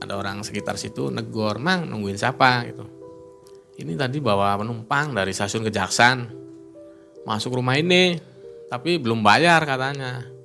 ada 0.00 0.14
orang 0.16 0.40
sekitar 0.40 0.78
situ 0.80 1.12
negor, 1.12 1.60
"Mang, 1.60 1.90
nungguin 1.90 2.16
siapa?" 2.16 2.64
gitu. 2.70 2.84
Ini 3.76 3.92
tadi 3.92 4.24
bawa 4.24 4.56
penumpang 4.56 5.12
dari 5.12 5.36
stasiun 5.36 5.68
Kejaksan. 5.68 6.18
Masuk 7.28 7.60
rumah 7.60 7.76
ini, 7.76 8.16
tapi 8.72 8.96
belum 8.96 9.20
bayar 9.20 9.68
katanya 9.68 10.35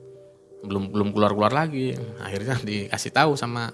belum 0.62 0.94
belum 0.94 1.10
keluar 1.13 1.34
keluar 1.34 1.53
lagi. 1.53 1.98
Akhirnya 2.22 2.58
dikasih 2.62 3.12
tahu 3.13 3.34
sama 3.34 3.74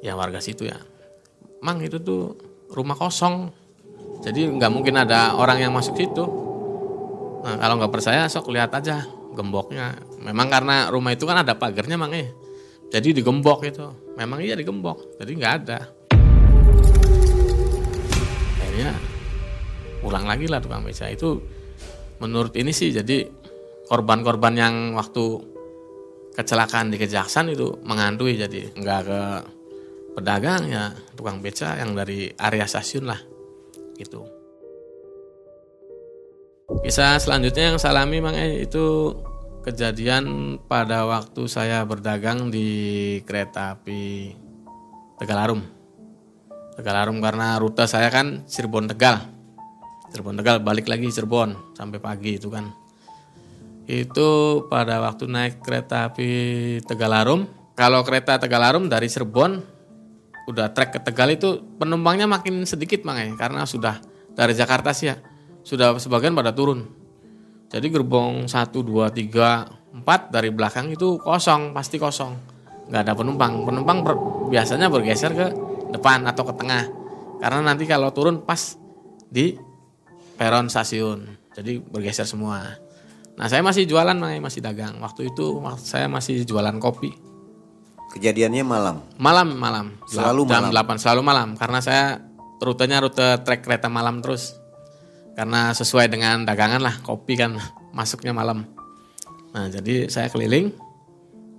ya 0.00 0.16
warga 0.16 0.40
situ 0.40 0.66
ya. 0.66 0.80
Mang 1.62 1.78
itu 1.84 2.00
tuh 2.00 2.34
rumah 2.72 2.96
kosong. 2.96 3.52
Jadi 4.22 4.46
nggak 4.48 4.70
mungkin 4.72 4.98
ada 4.98 5.36
orang 5.36 5.62
yang 5.62 5.72
masuk 5.74 5.98
situ. 5.98 6.24
Nah 7.42 7.58
kalau 7.58 7.78
nggak 7.78 7.92
percaya 7.92 8.26
sok 8.26 8.50
lihat 8.50 8.72
aja 8.74 9.04
gemboknya. 9.36 9.98
Memang 10.22 10.48
karena 10.48 10.88
rumah 10.88 11.12
itu 11.12 11.26
kan 11.28 11.42
ada 11.42 11.54
pagarnya 11.58 12.00
mang 12.00 12.14
eh. 12.16 12.30
Jadi 12.92 13.22
digembok 13.22 13.64
itu. 13.64 13.86
Memang 14.16 14.40
iya 14.44 14.56
digembok 14.56 15.20
jadi 15.20 15.32
nggak 15.32 15.54
ada. 15.64 15.78
Akhirnya 18.60 18.92
ulang 20.02 20.24
lagi 20.26 20.46
lah 20.48 20.58
tukang 20.58 20.82
beca. 20.82 21.08
Itu 21.10 21.42
menurut 22.22 22.54
ini 22.54 22.70
sih 22.70 22.94
jadi 22.94 23.26
korban-korban 23.90 24.54
yang 24.54 24.74
waktu 24.94 25.51
kecelakaan 26.32 26.88
di 26.88 26.96
kejaksan 26.96 27.52
itu 27.52 27.80
mengantui 27.84 28.40
jadi 28.40 28.72
nggak 28.72 29.00
ke 29.04 29.20
pedagang 30.16 30.68
ya 30.68 30.92
tukang 31.16 31.40
beca 31.40 31.76
yang 31.80 31.96
dari 31.96 32.32
area 32.36 32.64
stasiun 32.68 33.08
lah 33.08 33.20
gitu. 33.96 34.24
Kisah 36.82 37.20
selanjutnya 37.20 37.74
yang 37.74 37.78
saya 37.78 38.00
alami 38.00 38.24
mang 38.24 38.32
eh, 38.32 38.64
itu 38.64 39.12
kejadian 39.62 40.56
pada 40.64 41.04
waktu 41.04 41.44
saya 41.44 41.84
berdagang 41.84 42.48
di 42.48 43.20
kereta 43.28 43.76
api 43.76 44.32
Tegalarum. 45.20 45.60
Tegalarum 46.74 47.20
karena 47.20 47.60
rute 47.60 47.84
saya 47.84 48.08
kan 48.08 48.48
Cirebon 48.48 48.88
Tegal. 48.88 49.20
Cirebon 50.10 50.40
Tegal 50.40 50.64
balik 50.64 50.88
lagi 50.88 51.12
Cirebon 51.12 51.76
sampai 51.76 52.00
pagi 52.00 52.40
itu 52.40 52.48
kan 52.48 52.81
itu 53.92 54.28
pada 54.72 55.04
waktu 55.04 55.28
naik 55.28 55.60
kereta 55.60 56.08
api 56.08 56.30
Tegalarum. 56.88 57.44
Kalau 57.76 58.00
kereta 58.00 58.40
Tegalarum 58.40 58.88
dari 58.88 59.12
Cirebon 59.12 59.60
udah 60.48 60.72
trek 60.72 60.96
ke 60.96 61.00
Tegal 61.04 61.36
itu 61.36 61.60
penumpangnya 61.76 62.26
makin 62.26 62.64
sedikit 62.66 63.06
makanya 63.06 63.38
karena 63.38 63.62
sudah 63.62 64.02
dari 64.34 64.56
Jakarta 64.56 64.90
sih 64.90 65.12
ya 65.12 65.16
sudah 65.62 65.94
sebagian 66.00 66.34
pada 66.34 66.50
turun. 66.50 66.90
Jadi 67.72 67.88
gerbong 67.88 68.50
1, 68.50 68.52
2, 68.68 69.08
3, 69.12 69.96
4 69.96 70.34
dari 70.34 70.52
belakang 70.52 70.92
itu 70.92 71.16
kosong, 71.16 71.72
pasti 71.72 71.96
kosong. 71.96 72.36
Nggak 72.90 73.00
ada 73.08 73.12
penumpang. 73.16 73.64
Penumpang 73.64 73.98
ber, 74.04 74.14
biasanya 74.52 74.92
bergeser 74.92 75.32
ke 75.32 75.46
depan 75.94 76.28
atau 76.28 76.44
ke 76.44 76.52
tengah. 76.52 76.84
Karena 77.40 77.72
nanti 77.72 77.88
kalau 77.88 78.12
turun 78.12 78.44
pas 78.44 78.76
di 79.32 79.56
peron 80.36 80.68
stasiun. 80.68 81.24
Jadi 81.56 81.80
bergeser 81.80 82.28
semua. 82.28 82.81
Nah 83.42 83.50
saya 83.50 83.58
masih 83.58 83.90
jualan 83.90 84.14
masih 84.38 84.62
dagang. 84.62 85.02
Waktu 85.02 85.34
itu 85.34 85.58
saya 85.82 86.06
masih 86.06 86.46
jualan 86.46 86.78
kopi. 86.78 87.10
Kejadiannya 88.14 88.62
malam? 88.62 89.02
Malam, 89.18 89.58
malam. 89.58 89.86
Selalu 90.06 90.46
jam 90.46 90.70
malam? 90.70 90.94
8, 90.94 91.02
selalu 91.02 91.20
malam. 91.26 91.48
Karena 91.58 91.82
saya 91.82 92.22
rutenya 92.62 93.02
rute 93.02 93.42
trek 93.42 93.66
kereta 93.66 93.90
malam 93.90 94.22
terus. 94.22 94.54
Karena 95.34 95.74
sesuai 95.74 96.06
dengan 96.06 96.46
dagangan 96.46 96.78
lah, 96.78 97.02
kopi 97.02 97.34
kan 97.34 97.58
masuknya 97.98 98.30
malam. 98.30 98.62
Nah 99.50 99.66
jadi 99.66 100.06
saya 100.06 100.30
keliling, 100.30 100.70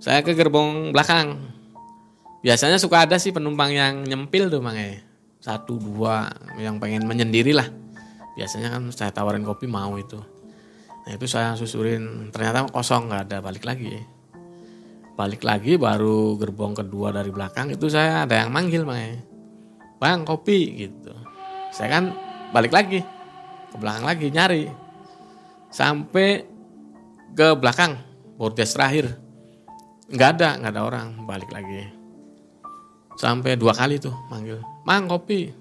saya 0.00 0.24
ke 0.24 0.32
gerbong 0.32 0.88
belakang. 0.88 1.36
Biasanya 2.40 2.80
suka 2.80 3.04
ada 3.04 3.20
sih 3.20 3.28
penumpang 3.28 3.76
yang 3.76 4.08
nyempil 4.08 4.48
tuh 4.48 4.64
mangai. 4.64 5.04
Satu, 5.36 5.76
dua, 5.76 6.32
yang 6.56 6.80
pengen 6.80 7.04
menyendiri 7.04 7.52
lah. 7.52 7.68
Biasanya 8.40 8.72
kan 8.72 8.88
saya 8.88 9.12
tawarin 9.12 9.44
kopi 9.44 9.68
mau 9.68 10.00
itu. 10.00 10.32
Nah 11.04 11.12
itu 11.12 11.28
saya 11.28 11.52
susurin, 11.52 12.32
ternyata 12.32 12.64
kosong 12.72 13.12
nggak 13.12 13.22
ada. 13.28 13.38
Balik 13.44 13.68
lagi. 13.68 14.00
Balik 15.14 15.46
lagi 15.46 15.78
baru 15.78 16.34
gerbong 16.40 16.74
kedua 16.74 17.14
dari 17.14 17.30
belakang 17.30 17.70
itu 17.70 17.86
saya 17.86 18.26
ada 18.26 18.34
yang 18.34 18.50
manggil 18.50 18.82
bang, 18.82 19.22
bang 20.02 20.26
kopi 20.26 20.74
gitu. 20.74 21.14
Saya 21.70 22.00
kan 22.00 22.04
balik 22.50 22.74
lagi. 22.74 22.98
Ke 23.70 23.76
belakang 23.78 24.04
lagi 24.08 24.26
nyari. 24.32 24.64
Sampai 25.70 26.42
ke 27.36 27.46
belakang 27.54 28.00
bordes 28.34 28.74
terakhir. 28.74 29.14
Nggak 30.10 30.30
ada 30.40 30.48
nggak 30.58 30.72
ada 30.72 30.82
orang. 30.82 31.08
Balik 31.28 31.52
lagi. 31.52 31.84
Sampai 33.14 33.54
dua 33.54 33.70
kali 33.76 34.02
tuh 34.02 34.14
manggil. 34.32 34.58
Mang 34.82 35.06
kopi. 35.06 35.52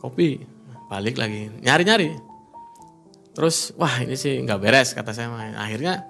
Kopi. 0.00 0.40
Balik 0.88 1.20
lagi. 1.20 1.52
Nyari 1.60 1.84
nyari 1.84 2.33
Terus 3.34 3.74
wah 3.74 3.98
ini 4.00 4.14
sih 4.14 4.38
nggak 4.40 4.58
beres 4.62 4.94
kata 4.94 5.10
saya. 5.10 5.28
Akhirnya 5.58 6.06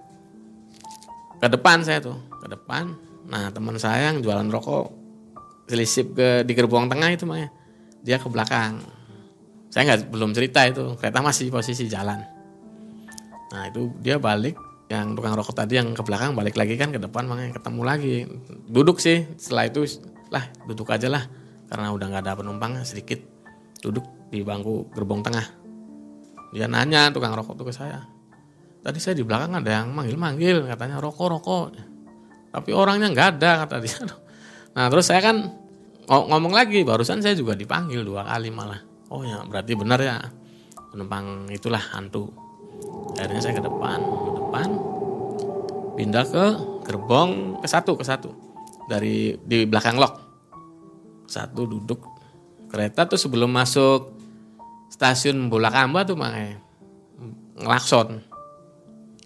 ke 1.40 1.48
depan 1.48 1.80
saya 1.80 2.04
tuh, 2.04 2.20
ke 2.44 2.46
depan. 2.52 2.92
Nah 3.32 3.48
teman 3.48 3.80
saya 3.80 4.12
yang 4.12 4.20
jualan 4.20 4.44
rokok 4.52 4.92
selisip 5.64 6.12
ke 6.12 6.44
di 6.44 6.52
gerbong 6.52 6.92
tengah 6.92 7.08
itu 7.08 7.24
mah 7.24 7.48
dia 8.04 8.20
ke 8.20 8.28
belakang. 8.28 8.84
Saya 9.72 9.82
nggak 9.88 10.12
belum 10.12 10.36
cerita 10.36 10.68
itu 10.68 10.94
kereta 11.00 11.24
masih 11.24 11.48
posisi 11.48 11.88
jalan. 11.88 12.20
Nah 13.50 13.62
itu 13.72 13.88
dia 14.04 14.20
balik 14.20 14.60
yang 14.92 15.16
tukang 15.16 15.32
rokok 15.32 15.56
tadi 15.56 15.80
yang 15.80 15.96
ke 15.96 16.04
belakang 16.04 16.36
balik 16.36 16.60
lagi 16.60 16.76
kan 16.76 16.92
ke 16.92 17.00
depan 17.00 17.24
makanya 17.24 17.56
ketemu 17.56 17.80
lagi 17.82 18.14
duduk 18.68 19.00
sih 19.00 19.24
setelah 19.40 19.64
itu 19.72 19.80
lah 20.28 20.44
duduk 20.68 20.92
aja 20.92 21.08
lah 21.08 21.24
karena 21.72 21.88
udah 21.88 22.06
nggak 22.12 22.22
ada 22.28 22.36
penumpang 22.36 22.84
sedikit 22.84 23.16
duduk 23.80 24.04
di 24.28 24.44
bangku 24.44 24.92
gerbong 24.92 25.24
tengah 25.24 25.63
dia 26.54 26.70
nanya 26.70 27.10
tukang 27.10 27.34
rokok 27.34 27.58
tuh 27.58 27.66
ke 27.66 27.74
saya. 27.74 28.06
Tadi 28.78 29.02
saya 29.02 29.18
di 29.18 29.26
belakang 29.26 29.58
ada 29.58 29.82
yang 29.82 29.90
manggil-manggil 29.90 30.70
katanya 30.70 31.02
rokok 31.02 31.26
rokok. 31.34 31.66
Tapi 32.54 32.70
orangnya 32.70 33.10
nggak 33.10 33.28
ada 33.36 33.66
kata 33.66 33.82
dia. 33.82 33.98
Nah 34.74 34.90
terus 34.90 35.06
saya 35.06 35.22
kan 35.22 35.54
ngomong 36.10 36.50
lagi 36.50 36.82
barusan 36.82 37.22
saya 37.22 37.38
juga 37.38 37.54
dipanggil 37.54 38.02
dua 38.02 38.26
kali 38.26 38.50
malah. 38.50 38.82
Oh 39.06 39.22
ya 39.22 39.38
berarti 39.46 39.78
benar 39.78 40.02
ya 40.02 40.18
penumpang 40.90 41.46
itulah 41.54 41.78
hantu. 41.94 42.30
Akhirnya 43.14 43.38
saya 43.38 43.54
ke 43.54 43.62
depan 43.62 44.02
ke 44.02 44.30
depan 44.34 44.68
pindah 45.94 46.26
ke 46.26 46.44
gerbong 46.90 47.62
ke 47.62 47.70
satu 47.70 47.94
ke 47.94 48.02
satu. 48.02 48.34
Dari 48.90 49.38
di 49.46 49.62
belakang 49.62 49.94
lok. 49.94 50.14
Satu 51.30 51.70
duduk 51.70 52.02
kereta 52.66 53.06
tuh 53.06 53.14
sebelum 53.14 53.54
masuk 53.54 54.13
stasiun 54.94 55.50
Bulakamba 55.50 56.06
tuh 56.06 56.14
makanya 56.14 56.62
ngelakson. 57.58 58.22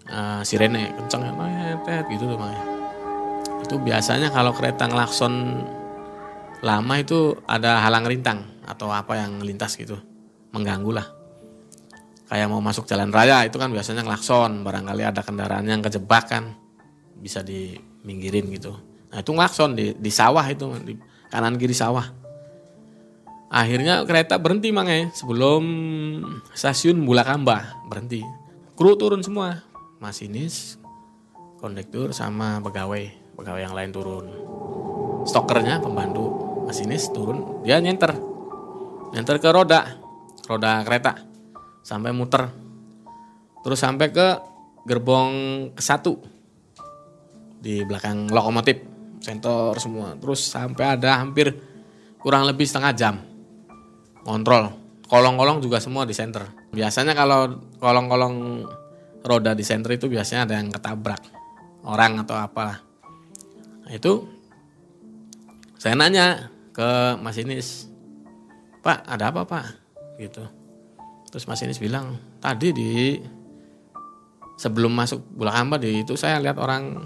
Uh, 0.09 0.41
sirene 0.41 0.89
kenceng 0.97 1.21
ya 1.21 2.01
gitu 2.09 2.25
tuh 2.25 2.33
makanya 2.33 2.65
itu 3.61 3.77
biasanya 3.77 4.33
kalau 4.33 4.49
kereta 4.57 4.89
ngelakson 4.89 5.61
lama 6.65 6.93
itu 6.97 7.37
ada 7.45 7.85
halang 7.85 8.09
rintang 8.09 8.41
atau 8.65 8.89
apa 8.89 9.21
yang 9.21 9.37
lintas 9.45 9.77
gitu 9.77 10.01
mengganggu 10.49 10.97
lah. 10.97 11.07
Kayak 12.25 12.49
mau 12.49 12.61
masuk 12.61 12.89
jalan 12.89 13.13
raya 13.13 13.45
itu 13.45 13.61
kan 13.61 13.69
biasanya 13.69 14.01
ngelakson 14.01 14.65
barangkali 14.65 15.05
ada 15.05 15.21
kendaraan 15.21 15.69
yang 15.69 15.85
kejebak 15.85 16.25
kan 16.25 16.57
bisa 17.21 17.45
diminggirin 17.45 18.49
gitu. 18.49 18.73
Nah 19.13 19.21
itu 19.21 19.29
ngelakson 19.29 19.77
di, 19.77 19.93
di 19.93 20.09
sawah 20.09 20.45
itu 20.49 20.65
di 20.81 20.97
kanan 21.29 21.53
kiri 21.61 21.77
sawah 21.77 22.18
Akhirnya 23.49 24.05
kereta 24.05 24.37
berhenti 24.37 24.69
mangai 24.69 25.09
sebelum 25.09 25.65
stasiun 26.53 27.01
Bulakamba 27.01 27.81
berhenti. 27.89 28.21
Kru 28.77 28.93
turun 28.93 29.25
semua, 29.25 29.65
masinis, 29.97 30.77
kondektur 31.57 32.13
sama 32.13 32.61
pegawai, 32.61 33.09
pegawai 33.33 33.61
yang 33.65 33.73
lain 33.73 33.89
turun. 33.89 34.25
Stokernya 35.25 35.81
pembantu 35.81 36.29
masinis 36.69 37.09
turun, 37.09 37.65
dia 37.65 37.81
nyenter, 37.81 38.13
nyenter 39.17 39.41
ke 39.41 39.49
roda, 39.49 39.97
roda 40.45 40.85
kereta. 40.85 41.17
Sampai 41.81 42.13
muter, 42.13 42.53
terus 43.65 43.81
sampai 43.81 44.13
ke 44.13 44.37
gerbong 44.85 45.33
ke 45.73 45.81
satu. 45.81 46.21
Di 47.57 47.81
belakang 47.81 48.29
lokomotif, 48.29 48.77
sentor 49.25 49.73
semua, 49.81 50.13
terus 50.21 50.45
sampai 50.45 51.01
ada 51.01 51.17
hampir 51.17 51.49
kurang 52.21 52.45
lebih 52.45 52.69
setengah 52.69 52.93
jam 52.93 53.15
kontrol. 54.29 54.69
Kolong-kolong 55.09 55.57
juga 55.57 55.81
semua 55.81 56.05
di 56.05 56.13
center 56.13 56.59
biasanya 56.69 57.17
kalau 57.17 57.65
kolong-kolong 57.81 58.61
roda 59.25 59.57
di 59.57 59.65
center 59.65 59.97
itu 59.97 60.05
biasanya 60.05 60.45
ada 60.45 60.53
yang 60.61 60.69
ketabrak. 60.69 61.21
Orang 61.81 62.21
atau 62.21 62.37
apalah. 62.37 62.77
Nah, 63.87 63.91
itu 63.95 64.27
saya 65.79 65.95
nanya 65.95 66.51
ke 66.75 67.17
masinis 67.17 67.89
pak 68.85 69.01
ada 69.09 69.33
apa 69.33 69.49
pak? 69.49 69.65
Gitu. 70.21 70.43
Terus 71.33 71.47
masinis 71.49 71.81
bilang 71.81 72.19
tadi 72.37 72.69
di 72.69 73.17
sebelum 74.59 74.91
masuk 74.91 75.23
bulak 75.33 75.55
hamba 75.55 75.79
di 75.79 76.03
itu 76.03 76.13
saya 76.19 76.37
lihat 76.43 76.59
orang 76.59 76.99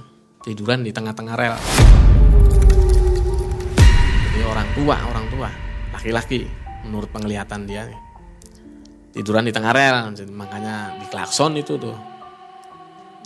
tiduran 0.43 0.83
di 0.83 0.91
tengah-tengah 0.91 1.35
rel. 1.37 1.55
Jadi 4.33 4.41
orang 4.43 4.67
tua 4.73 4.95
orang 5.07 5.25
tua 5.29 5.49
laki-laki 5.93 6.62
menurut 6.83 7.09
penglihatan 7.09 7.63
dia 7.63 7.87
tiduran 9.13 9.45
di 9.47 9.53
tengah 9.53 9.71
rel 9.71 10.09
makanya 10.33 10.97
diklakson 10.99 11.55
itu 11.55 11.77
tuh. 11.77 11.95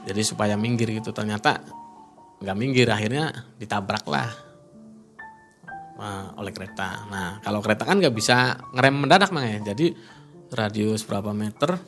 Jadi 0.08 0.22
supaya 0.24 0.56
minggir 0.56 0.92
gitu 0.94 1.12
ternyata 1.12 1.60
nggak 2.40 2.58
minggir 2.60 2.88
akhirnya 2.88 3.32
ditabrak 3.58 4.06
lah. 4.08 4.30
Oleh 6.38 6.54
kereta. 6.54 7.08
Nah 7.10 7.42
kalau 7.42 7.60
kereta 7.64 7.84
kan 7.88 7.98
nggak 7.98 8.14
bisa 8.14 8.56
ngerem 8.76 9.08
mendadak 9.08 9.34
makanya 9.34 9.74
jadi 9.74 9.96
radius 10.54 11.04
berapa 11.04 11.34
meter 11.34 11.82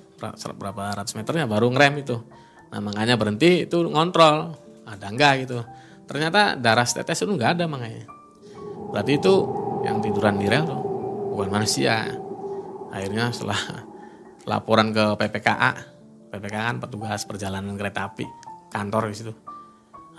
berapa 0.57 0.83
ratus 0.99 1.15
meternya 1.15 1.45
baru 1.45 1.69
ngerem 1.71 2.01
itu. 2.01 2.17
Nah 2.73 2.79
makanya 2.81 3.15
berhenti 3.15 3.69
itu 3.69 3.83
ngontrol. 3.85 4.57
Ada 4.89 5.05
enggak 5.05 5.33
gitu? 5.45 5.61
Ternyata 6.09 6.57
darah 6.57 6.89
tetes 6.89 7.21
itu 7.21 7.29
nggak 7.29 7.61
ada 7.61 7.69
makanya 7.69 8.09
berarti 8.89 9.21
itu 9.21 9.33
yang 9.85 10.01
tiduran 10.01 10.41
di 10.41 10.49
rel 10.49 10.65
tuh 10.65 10.81
bukan 11.39 11.55
manusia. 11.55 12.03
Akhirnya 12.91 13.31
setelah 13.31 13.87
laporan 14.43 14.91
ke 14.91 15.15
PPKA, 15.15 15.71
PPKA 16.35 16.75
kan 16.75 16.77
petugas 16.83 17.23
perjalanan 17.23 17.79
kereta 17.79 18.11
api, 18.11 18.27
kantor 18.67 19.07
di 19.07 19.15
situ. 19.15 19.31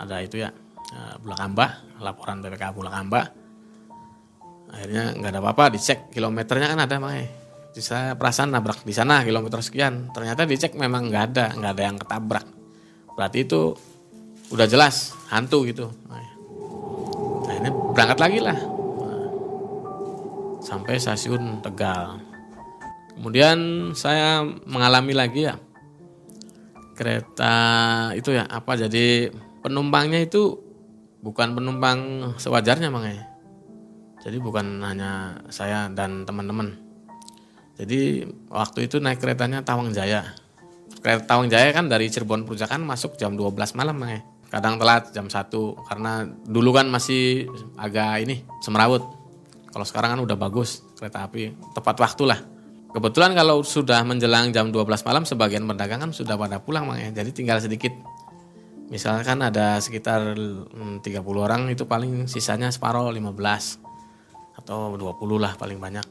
Ada 0.01 0.17
itu 0.25 0.41
ya, 0.41 0.49
eh, 0.89 1.13
Bulakamba, 1.21 1.93
laporan 2.01 2.41
PPKA 2.41 2.73
Bulakamba. 2.73 3.21
Akhirnya 4.73 5.13
nggak 5.13 5.29
ada 5.29 5.39
apa-apa, 5.45 5.77
dicek 5.77 6.09
kilometernya 6.09 6.73
kan 6.73 6.79
ada 6.89 6.97
makanya. 6.97 7.29
Saya 7.77 8.17
perasaan 8.17 8.49
nabrak 8.49 8.81
di 8.81 8.91
sana 8.91 9.21
kilometer 9.21 9.61
sekian, 9.61 10.09
ternyata 10.09 10.49
dicek 10.49 10.73
memang 10.73 11.05
nggak 11.05 11.23
ada, 11.31 11.45
nggak 11.53 11.71
ada 11.77 11.83
yang 11.85 11.97
ketabrak. 12.01 12.45
Berarti 13.13 13.45
itu 13.45 13.77
udah 14.49 14.65
jelas 14.65 15.13
hantu 15.29 15.69
gitu. 15.69 15.85
Nah, 16.09 17.53
ini 17.61 17.69
berangkat 17.93 18.17
lagi 18.17 18.39
lah 18.41 18.70
sampai 20.61 21.01
stasiun 21.01 21.59
Tegal. 21.65 22.21
Kemudian 23.17 23.91
saya 23.97 24.45
mengalami 24.65 25.11
lagi 25.11 25.49
ya 25.49 25.59
kereta 26.95 27.55
itu 28.13 28.29
ya 28.37 28.45
apa 28.45 28.77
jadi 28.77 29.33
penumpangnya 29.65 30.21
itu 30.21 30.61
bukan 31.25 31.57
penumpang 31.57 32.31
sewajarnya 32.37 32.93
makanya. 32.93 33.25
Jadi 34.21 34.37
bukan 34.37 34.85
hanya 34.85 35.41
saya 35.49 35.89
dan 35.89 36.29
teman-teman. 36.29 36.77
Jadi 37.81 38.29
waktu 38.53 38.85
itu 38.85 39.01
naik 39.01 39.17
keretanya 39.17 39.65
Tawang 39.65 39.89
Jaya. 39.89 40.37
Kereta 41.01 41.25
Tawang 41.25 41.49
Jaya 41.49 41.73
kan 41.73 41.89
dari 41.89 42.05
Cirebon 42.05 42.45
Perujakan 42.45 42.85
masuk 42.85 43.17
jam 43.17 43.33
12 43.33 43.73
malam 43.73 43.97
makanya. 43.97 44.21
Kadang 44.53 44.77
telat 44.77 45.09
jam 45.09 45.25
1 45.25 45.49
karena 45.89 46.29
dulu 46.45 46.69
kan 46.75 46.85
masih 46.85 47.49
agak 47.81 48.21
ini 48.21 48.45
semrawut 48.61 49.20
kalau 49.71 49.87
sekarang 49.87 50.19
kan 50.19 50.21
udah 50.27 50.35
bagus 50.35 50.83
kereta 50.99 51.23
api, 51.23 51.55
tepat 51.71 51.95
waktu 52.03 52.23
lah. 52.27 52.39
Kebetulan 52.91 53.31
kalau 53.31 53.63
sudah 53.63 54.03
menjelang 54.03 54.51
jam 54.51 54.67
12 54.67 54.83
malam 55.07 55.23
sebagian 55.23 55.63
pedagang 55.63 56.03
kan 56.03 56.11
sudah 56.11 56.35
pada 56.35 56.59
pulang 56.59 56.83
makanya. 56.83 57.23
Jadi 57.23 57.31
tinggal 57.31 57.63
sedikit. 57.63 57.95
Misalkan 58.91 59.39
ada 59.39 59.79
sekitar 59.79 60.35
30 60.35 60.99
hmm, 60.99 61.23
orang 61.39 61.71
itu 61.71 61.87
paling 61.87 62.27
sisanya 62.27 62.67
separuh 62.67 63.07
15 63.07 63.31
atau 64.59 64.99
20 64.99 65.39
lah 65.39 65.55
paling 65.55 65.79
banyak. 65.79 66.03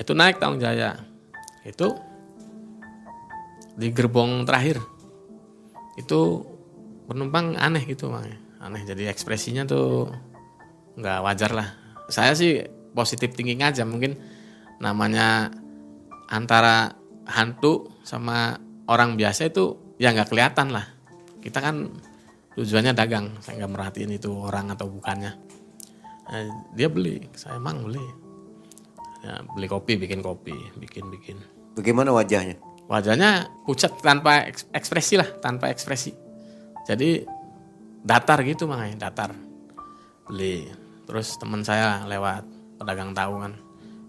Itu 0.00 0.16
naik 0.16 0.40
tahun 0.40 0.56
Jaya. 0.56 0.96
Itu 1.68 2.00
di 3.76 3.92
gerbong 3.92 4.48
terakhir. 4.48 4.80
Itu 6.00 6.48
penumpang 7.04 7.60
aneh 7.60 7.84
gitu 7.84 8.08
makanya. 8.08 8.40
Aneh 8.64 8.88
jadi 8.88 9.12
ekspresinya 9.12 9.68
tuh 9.68 10.08
nggak 10.96 11.20
wajar 11.20 11.52
lah 11.52 11.87
saya 12.08 12.32
sih 12.32 12.64
positif 12.96 13.36
thinking 13.36 13.62
aja. 13.62 13.84
Mungkin 13.84 14.16
namanya 14.80 15.52
antara 16.32 16.96
hantu 17.28 17.92
sama 18.02 18.56
orang 18.88 19.14
biasa 19.14 19.52
itu 19.52 19.96
ya 20.00 20.10
nggak 20.10 20.32
kelihatan 20.32 20.72
lah. 20.72 20.88
Kita 21.38 21.60
kan 21.60 21.92
tujuannya 22.56 22.96
dagang. 22.96 23.38
Saya 23.44 23.64
nggak 23.64 23.72
merhatiin 23.76 24.12
itu 24.16 24.32
orang 24.32 24.72
atau 24.72 24.88
bukannya. 24.88 25.32
Nah, 26.28 26.44
dia 26.74 26.88
beli. 26.88 27.22
Saya 27.36 27.60
emang 27.60 27.84
beli. 27.86 28.02
Ya, 29.18 29.42
beli 29.44 29.66
kopi 29.66 29.98
bikin 29.98 30.24
kopi 30.24 30.54
bikin 30.78 31.10
bikin. 31.12 31.36
Bagaimana 31.76 32.14
wajahnya? 32.14 32.58
Wajahnya 32.88 33.52
pucat 33.68 34.00
tanpa 34.00 34.48
ekspresi 34.72 35.20
lah 35.20 35.28
tanpa 35.44 35.68
ekspresi. 35.68 36.14
Jadi 36.88 37.20
datar 38.00 38.40
gitu 38.46 38.64
makanya 38.64 39.10
datar. 39.10 39.36
Beli 40.24 40.87
terus 41.08 41.40
teman 41.40 41.64
saya 41.64 42.04
lewat 42.04 42.44
pedagang 42.76 43.16
tahu 43.16 43.40
kan 43.40 43.56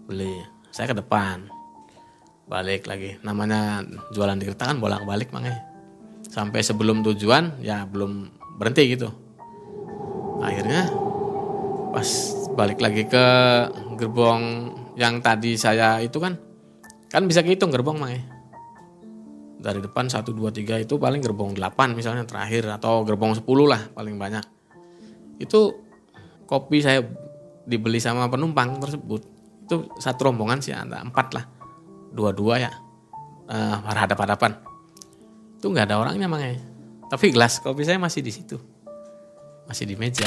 beli. 0.04 0.44
Saya 0.68 0.92
ke 0.92 0.96
depan 1.00 1.48
balik 2.44 2.84
lagi. 2.84 3.16
Namanya 3.24 3.80
jualan 4.12 4.36
di 4.36 4.44
kereta 4.44 4.68
kan 4.68 4.78
bolak 4.78 5.08
balik 5.08 5.32
makanya 5.32 5.64
sampai 6.28 6.60
sebelum 6.60 7.00
tujuan 7.00 7.64
ya 7.64 7.88
belum 7.88 8.28
berhenti 8.60 8.84
gitu. 8.92 9.08
Akhirnya 10.44 10.92
pas 11.90 12.06
balik 12.54 12.78
lagi 12.78 13.08
ke 13.08 13.26
gerbong 13.98 14.76
yang 14.94 15.18
tadi 15.24 15.56
saya 15.56 15.98
itu 16.04 16.20
kan 16.20 16.36
kan 17.10 17.26
bisa 17.26 17.42
kehitung 17.42 17.74
gerbong 17.74 17.98
makanya 17.98 18.40
dari 19.60 19.80
depan 19.84 20.08
1, 20.08 20.24
2, 20.24 20.32
3 20.56 20.84
itu 20.88 20.94
paling 20.96 21.20
gerbong 21.20 21.52
8 21.52 21.92
misalnya 21.92 22.24
terakhir 22.24 22.64
atau 22.80 23.04
gerbong 23.04 23.36
10 23.36 23.44
lah 23.68 23.82
paling 23.92 24.16
banyak. 24.16 24.44
Itu 25.36 25.89
kopi 26.50 26.82
saya 26.82 27.06
dibeli 27.62 28.02
sama 28.02 28.26
penumpang 28.26 28.82
tersebut 28.82 29.22
itu 29.70 29.86
satu 30.02 30.34
rombongan 30.34 30.58
sih 30.58 30.74
ada 30.74 30.98
empat 30.98 31.30
lah 31.38 31.46
dua-dua 32.10 32.58
ya 32.58 32.70
uh, 33.46 33.76
berhadapan-hadapan. 33.86 34.58
Itu 35.58 35.70
nggak 35.70 35.86
ada 35.86 36.02
orangnya 36.02 36.26
makanya. 36.26 36.58
Tapi 37.06 37.30
gelas 37.30 37.62
kopi 37.62 37.86
saya 37.86 38.02
masih 38.02 38.22
di 38.22 38.34
situ. 38.34 38.58
Masih 39.66 39.86
di 39.86 39.94
meja. 39.94 40.26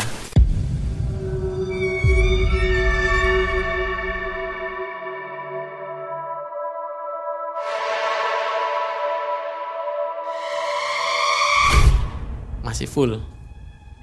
Masih 12.64 12.88
full. 12.88 13.20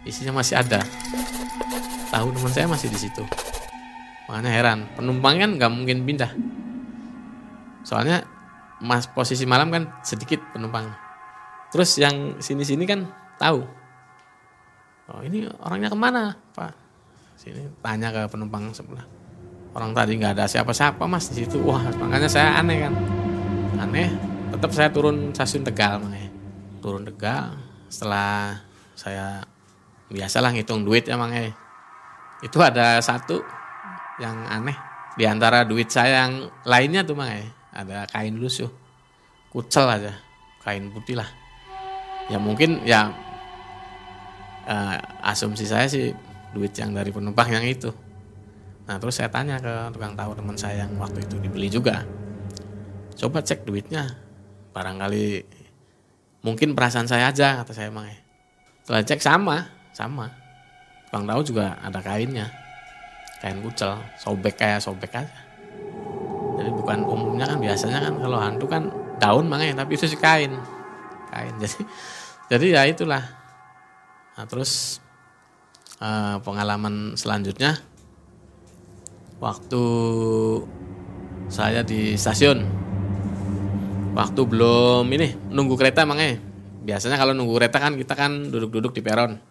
Isinya 0.05 0.37
masih 0.41 0.61
ada. 0.61 0.85
Tahu 2.11 2.27
teman 2.35 2.51
saya 2.51 2.67
masih 2.67 2.91
di 2.91 2.99
situ. 2.99 3.23
Makanya 4.27 4.51
heran, 4.51 4.79
penumpang 4.99 5.39
kan 5.39 5.51
nggak 5.59 5.71
mungkin 5.71 6.07
pindah. 6.07 6.31
Soalnya 7.87 8.27
mas 8.83 9.07
posisi 9.07 9.47
malam 9.47 9.71
kan 9.71 9.91
sedikit 10.03 10.39
penumpang. 10.51 10.91
Terus 11.71 11.95
yang 12.03 12.39
sini-sini 12.43 12.83
kan 12.87 13.07
tahu. 13.39 13.63
Oh 15.11 15.23
ini 15.27 15.47
orangnya 15.63 15.91
ke 15.91 15.99
mana 15.99 16.35
Pak? 16.55 16.73
Sini 17.39 17.67
tanya 17.83 18.15
ke 18.15 18.23
penumpang 18.31 18.71
sebelah. 18.71 19.03
Orang 19.71 19.95
tadi 19.95 20.19
nggak 20.19 20.35
ada 20.39 20.47
siapa-siapa 20.51 21.07
mas 21.07 21.31
di 21.31 21.47
situ. 21.47 21.63
Wah 21.63 21.83
makanya 21.99 22.27
saya 22.27 22.59
aneh 22.59 22.91
kan. 22.91 22.95
Aneh. 23.79 24.11
Tetap 24.51 24.71
saya 24.75 24.91
turun 24.91 25.31
stasiun 25.31 25.63
Tegal 25.63 26.03
makanya. 26.03 26.31
Turun 26.83 27.07
Tegal. 27.07 27.55
Setelah 27.87 28.59
saya 28.99 29.47
biasalah 30.11 30.51
ngitung 30.55 30.83
duit 30.83 31.07
ya 31.07 31.15
makanya. 31.15 31.55
Itu 32.41 32.59
ada 32.61 33.01
satu 33.05 33.45
yang 34.21 34.49
aneh. 34.49 34.77
Di 35.17 35.29
antara 35.29 35.65
duit 35.69 35.93
saya 35.93 36.25
yang 36.25 36.49
lainnya 36.65 37.05
tuh 37.05 37.17
makanya 37.17 37.53
ada 37.73 37.99
kain 38.09 38.37
lusuh 38.37 38.69
kucel 39.53 39.85
aja. 39.89 40.17
Kain 40.65 40.89
putih 40.93 41.21
lah. 41.21 41.29
Ya 42.29 42.39
mungkin 42.39 42.85
ya 42.87 43.11
uh, 44.69 44.97
asumsi 45.27 45.67
saya 45.67 45.89
sih 45.91 46.13
duit 46.53 46.73
yang 46.77 46.97
dari 46.97 47.13
penumpang 47.13 47.49
yang 47.53 47.65
itu. 47.65 47.91
Nah 48.87 48.97
terus 48.97 49.19
saya 49.19 49.29
tanya 49.29 49.61
ke 49.61 49.93
tukang 49.93 50.15
tahu 50.17 50.33
teman 50.37 50.57
saya 50.57 50.87
yang 50.87 50.97
waktu 50.97 51.25
itu 51.25 51.37
dibeli 51.43 51.69
juga. 51.69 52.05
Coba 53.19 53.45
cek 53.45 53.69
duitnya. 53.69 54.09
Barangkali 54.71 55.43
mungkin 56.41 56.73
perasaan 56.73 57.05
saya 57.05 57.29
aja 57.29 57.61
kata 57.61 57.73
saya 57.77 57.93
emang 57.93 58.09
setelah 58.81 59.05
cek 59.05 59.21
sama 59.21 59.57
sama 59.93 60.40
tukang 61.11 61.27
tahu 61.27 61.43
juga 61.43 61.75
ada 61.83 61.99
kainnya. 61.99 62.47
Kain 63.43 63.59
kucel 63.67 63.99
sobek 64.15 64.55
kayak 64.55 64.79
sobek 64.79 65.11
aja. 65.11 65.39
Jadi 66.55 66.71
bukan 66.71 67.03
umumnya 67.03 67.51
kan 67.51 67.59
biasanya 67.59 67.99
kan 67.99 68.15
kalau 68.15 68.39
hantu 68.39 68.71
kan 68.71 68.83
daun 69.19 69.51
makanya 69.51 69.83
tapi 69.83 69.99
itu 69.99 70.07
sih 70.07 70.15
kain. 70.15 70.55
Kain 71.35 71.51
jadi 71.67 71.83
jadi 72.47 72.67
ya 72.79 72.83
itulah. 72.87 73.27
Nah 74.39 74.47
terus 74.47 75.03
eh, 75.99 76.39
pengalaman 76.47 77.19
selanjutnya. 77.19 77.75
Waktu 79.43 79.83
saya 81.51 81.83
di 81.83 82.15
stasiun. 82.15 82.63
Waktu 84.15 84.41
belum 84.47 85.11
ini 85.11 85.51
nunggu 85.51 85.75
kereta 85.75 86.07
makanya. 86.07 86.39
Biasanya 86.87 87.19
kalau 87.19 87.35
nunggu 87.35 87.59
kereta 87.59 87.83
kan 87.83 87.99
kita 87.99 88.15
kan 88.15 88.47
duduk-duduk 88.47 88.95
di 88.95 89.03
peron 89.03 89.50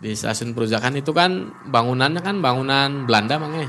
di 0.00 0.16
stasiun 0.16 0.56
Perujakan 0.56 0.96
itu 0.96 1.12
kan 1.12 1.52
bangunannya 1.68 2.24
kan 2.24 2.40
bangunan 2.40 3.04
Belanda 3.04 3.36
makanya. 3.36 3.68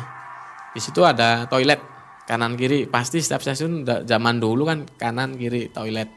Di 0.72 0.80
situ 0.80 1.04
ada 1.04 1.44
toilet 1.52 1.84
kanan 2.24 2.56
kiri. 2.56 2.88
Pasti 2.88 3.20
setiap 3.20 3.44
stasiun 3.44 3.84
zaman 4.08 4.39
dulu 4.39 4.63
kan 4.63 4.88
kanan 4.96 5.36
kiri 5.36 5.67
toilet. 5.76 6.08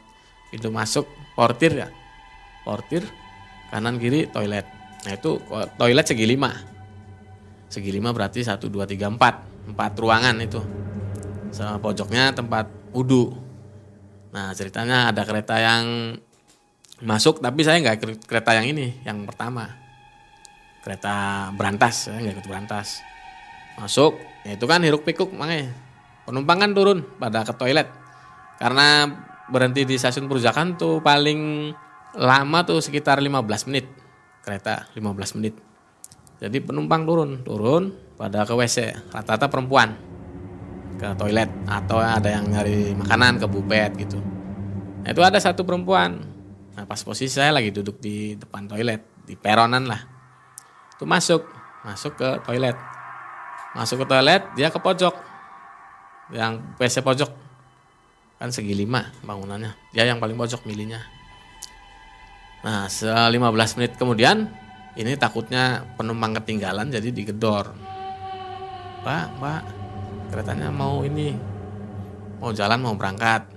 Itu 0.55 0.71
masuk 0.71 1.03
portir 1.35 1.75
ya. 1.75 1.91
Portir 2.63 3.03
kanan 3.67 3.99
kiri 3.99 4.31
toilet. 4.31 4.63
Nah 5.03 5.11
itu 5.11 5.35
toilet 5.75 6.07
segi 6.07 6.23
lima. 6.23 6.55
Segi 7.67 7.91
lima 7.91 8.15
berarti 8.15 8.39
satu 8.39 8.71
dua 8.71 8.87
tiga 8.87 9.11
empat 9.11 9.67
empat 9.67 9.91
ruangan 9.99 10.39
itu. 10.39 10.63
Sama 11.51 11.75
pojoknya 11.83 12.31
tempat 12.31 12.71
wudhu. 12.95 13.35
Nah 14.31 14.55
ceritanya 14.55 15.11
ada 15.11 15.27
kereta 15.27 15.59
yang 15.59 16.15
masuk 17.03 17.43
tapi 17.43 17.67
saya 17.67 17.83
nggak 17.83 18.23
kereta 18.23 18.55
yang 18.55 18.71
ini 18.71 19.03
yang 19.03 19.27
pertama 19.27 19.84
kereta 20.85 21.49
berantas 21.57 22.13
ya 22.13 22.21
nggak 22.21 22.37
ikut 22.37 22.45
berantas. 22.45 23.01
Masuk 23.81 24.21
ya 24.45 24.53
itu 24.53 24.65
kan 24.69 24.85
hiruk 24.85 25.01
pikuk 25.01 25.33
makanya. 25.33 25.73
Penumpang 26.29 26.61
kan 26.61 26.77
turun 26.77 27.01
pada 27.17 27.41
ke 27.41 27.57
toilet. 27.57 27.89
Karena 28.61 29.09
berhenti 29.49 29.83
di 29.83 29.97
stasiun 29.97 30.29
Perujakan 30.29 30.77
tuh 30.77 31.01
paling 31.01 31.73
lama 32.13 32.59
tuh 32.61 32.85
sekitar 32.85 33.17
15 33.17 33.67
menit. 33.73 33.89
Kereta 34.45 34.85
15 34.93 35.41
menit. 35.41 35.57
Jadi 36.37 36.61
penumpang 36.61 37.01
turun 37.01 37.41
turun 37.41 37.89
pada 38.13 38.45
ke 38.45 38.53
WC 38.53 39.09
rata-rata 39.09 39.49
perempuan 39.49 39.97
ke 41.01 41.17
toilet. 41.17 41.49
Atau 41.65 41.97
ada 41.97 42.29
yang 42.29 42.45
nyari 42.45 42.93
makanan 42.93 43.41
ke 43.41 43.49
bupet 43.49 43.91
gitu. 43.97 44.21
Nah, 45.01 45.09
itu 45.09 45.21
ada 45.25 45.41
satu 45.41 45.65
perempuan. 45.65 46.21
Nah 46.77 46.85
pas 46.85 47.01
posisi 47.01 47.33
saya 47.33 47.57
lagi 47.57 47.73
duduk 47.73 47.97
di 47.97 48.37
depan 48.37 48.69
toilet 48.69 49.25
di 49.25 49.33
peronan 49.33 49.89
lah 49.89 50.14
itu 50.95 51.03
masuk. 51.03 51.43
Masuk 51.83 52.15
ke 52.17 52.29
toilet. 52.47 52.77
Masuk 53.75 54.01
ke 54.03 54.05
toilet 54.07 54.43
dia 54.55 54.71
ke 54.71 54.79
pojok. 54.79 55.13
Yang 56.31 56.63
WC 56.79 57.03
pojok. 57.03 57.31
Kan 58.39 58.49
segi 58.49 58.73
lima 58.73 59.11
bangunannya. 59.21 59.75
Dia 59.91 60.07
yang 60.07 60.23
paling 60.23 60.39
pojok 60.39 60.63
milihnya. 60.63 61.03
Nah 62.65 62.89
15 62.89 63.29
menit 63.77 63.93
kemudian 63.93 64.49
ini 64.97 65.13
takutnya 65.19 65.85
penumpang 65.99 66.33
ketinggalan 66.41 66.89
jadi 66.89 67.13
digedor. 67.13 67.75
Pak 69.05 69.27
pak 69.37 69.61
keretanya 70.33 70.73
mau 70.73 71.05
ini 71.05 71.35
mau 72.41 72.49
jalan 72.55 72.81
mau 72.81 72.95
berangkat. 72.97 73.53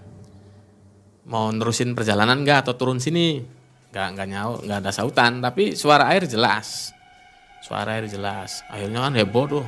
Mau 1.28 1.48
nerusin 1.52 1.96
perjalanan 1.96 2.44
enggak 2.44 2.68
atau 2.68 2.76
turun 2.76 3.00
sini? 3.00 3.40
Nggak 3.88 4.06
nggak 4.12 4.28
nyau 4.28 4.50
nggak 4.60 4.78
ada 4.84 4.92
sautan. 4.92 5.40
Tapi 5.40 5.72
suara 5.72 6.12
air 6.12 6.28
jelas 6.28 6.97
suara 7.62 7.98
air 7.98 8.06
jelas. 8.06 8.62
Akhirnya 8.70 9.02
kan 9.04 9.12
heboh 9.14 9.44
tuh. 9.46 9.64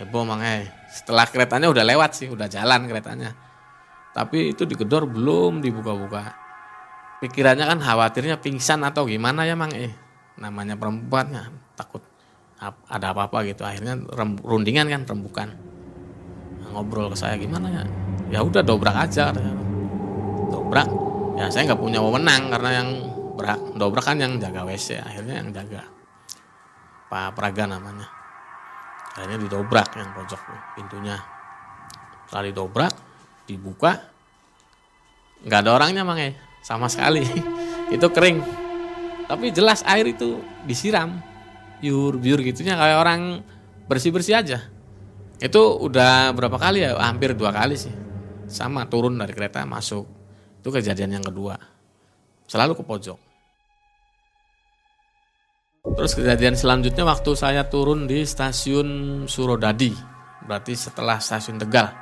Heboh 0.00 0.24
mangai 0.24 0.72
setelah 0.88 1.28
keretanya 1.28 1.68
udah 1.68 1.84
lewat 1.84 2.10
sih 2.16 2.28
udah 2.28 2.48
jalan 2.48 2.88
keretanya. 2.88 3.32
Tapi 4.12 4.52
itu 4.52 4.68
digedor 4.68 5.08
belum 5.08 5.64
dibuka-buka. 5.64 6.36
Pikirannya 7.24 7.64
kan 7.64 7.78
khawatirnya 7.80 8.36
pingsan 8.40 8.84
atau 8.84 9.08
gimana 9.08 9.48
ya 9.48 9.56
mang? 9.56 9.72
Eh 9.72 9.92
namanya 10.36 10.76
perempuannya 10.76 11.76
takut 11.76 12.04
ada 12.88 13.12
apa-apa 13.12 13.44
gitu. 13.48 13.64
Akhirnya 13.64 13.96
rundingan 14.44 14.88
kan 14.88 15.02
rembukan. 15.08 15.48
Ngobrol 16.72 17.12
ke 17.12 17.16
saya 17.20 17.36
gimana 17.36 17.68
ya? 17.68 17.84
Ya 18.32 18.40
udah 18.40 18.64
dobrak 18.64 18.96
aja 18.96 19.32
dobrak? 20.48 20.88
Ya 21.36 21.48
saya 21.48 21.72
nggak 21.72 21.80
punya 21.80 22.00
wewenang 22.00 22.48
karena 22.48 22.70
yang 22.80 22.88
berak 23.36 23.60
dobrak 23.76 24.04
kan 24.04 24.20
yang 24.20 24.36
jaga 24.36 24.64
WC 24.68 25.00
akhirnya 25.00 25.40
yang 25.40 25.48
jaga 25.52 25.82
Pak 27.12 27.36
Praga 27.36 27.68
namanya? 27.68 28.08
Akhirnya 29.12 29.44
didobrak 29.44 29.92
yang 30.00 30.16
pojok 30.16 30.40
pintunya. 30.72 31.20
Setelah 32.24 32.48
didobrak 32.48 32.94
dibuka 33.44 34.08
nggak 35.44 35.60
ada 35.60 35.70
orangnya 35.76 36.08
mang 36.08 36.16
sama 36.64 36.88
sekali. 36.88 37.20
Itu 37.94 38.08
kering. 38.08 38.40
Tapi 39.28 39.52
jelas 39.52 39.84
air 39.84 40.08
itu 40.08 40.40
disiram. 40.64 41.20
Biur 41.84 42.16
biur 42.16 42.40
gitunya 42.40 42.76
kayak 42.76 42.98
orang 43.00 43.44
bersih 43.84 44.08
bersih 44.08 44.40
aja. 44.40 44.64
Itu 45.36 45.76
udah 45.84 46.32
berapa 46.32 46.56
kali 46.56 46.84
ya? 46.84 46.96
Hampir 46.96 47.36
dua 47.36 47.52
kali 47.52 47.76
sih. 47.76 47.92
Sama 48.48 48.88
turun 48.88 49.20
dari 49.20 49.36
kereta 49.36 49.64
masuk. 49.68 50.08
Itu 50.64 50.72
kejadian 50.72 51.20
yang 51.20 51.24
kedua. 51.24 51.60
Selalu 52.48 52.80
ke 52.80 52.84
pojok 52.84 53.31
Terus 55.92 56.16
kejadian 56.16 56.56
selanjutnya 56.56 57.04
waktu 57.04 57.36
saya 57.36 57.68
turun 57.68 58.08
di 58.08 58.24
stasiun 58.24 59.22
Surodadi, 59.28 59.92
berarti 60.48 60.72
setelah 60.72 61.20
stasiun 61.20 61.60
Tegal. 61.60 61.92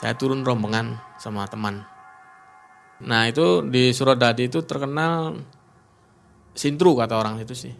Saya 0.00 0.16
turun 0.16 0.40
rombongan 0.40 0.96
sama 1.20 1.44
teman. 1.44 1.84
Nah 3.04 3.28
itu 3.28 3.60
di 3.68 3.92
Surodadi 3.92 4.48
itu 4.48 4.64
terkenal 4.64 5.36
sintru 6.56 6.96
kata 6.96 7.20
orang 7.20 7.36
itu 7.36 7.52
sih. 7.52 7.72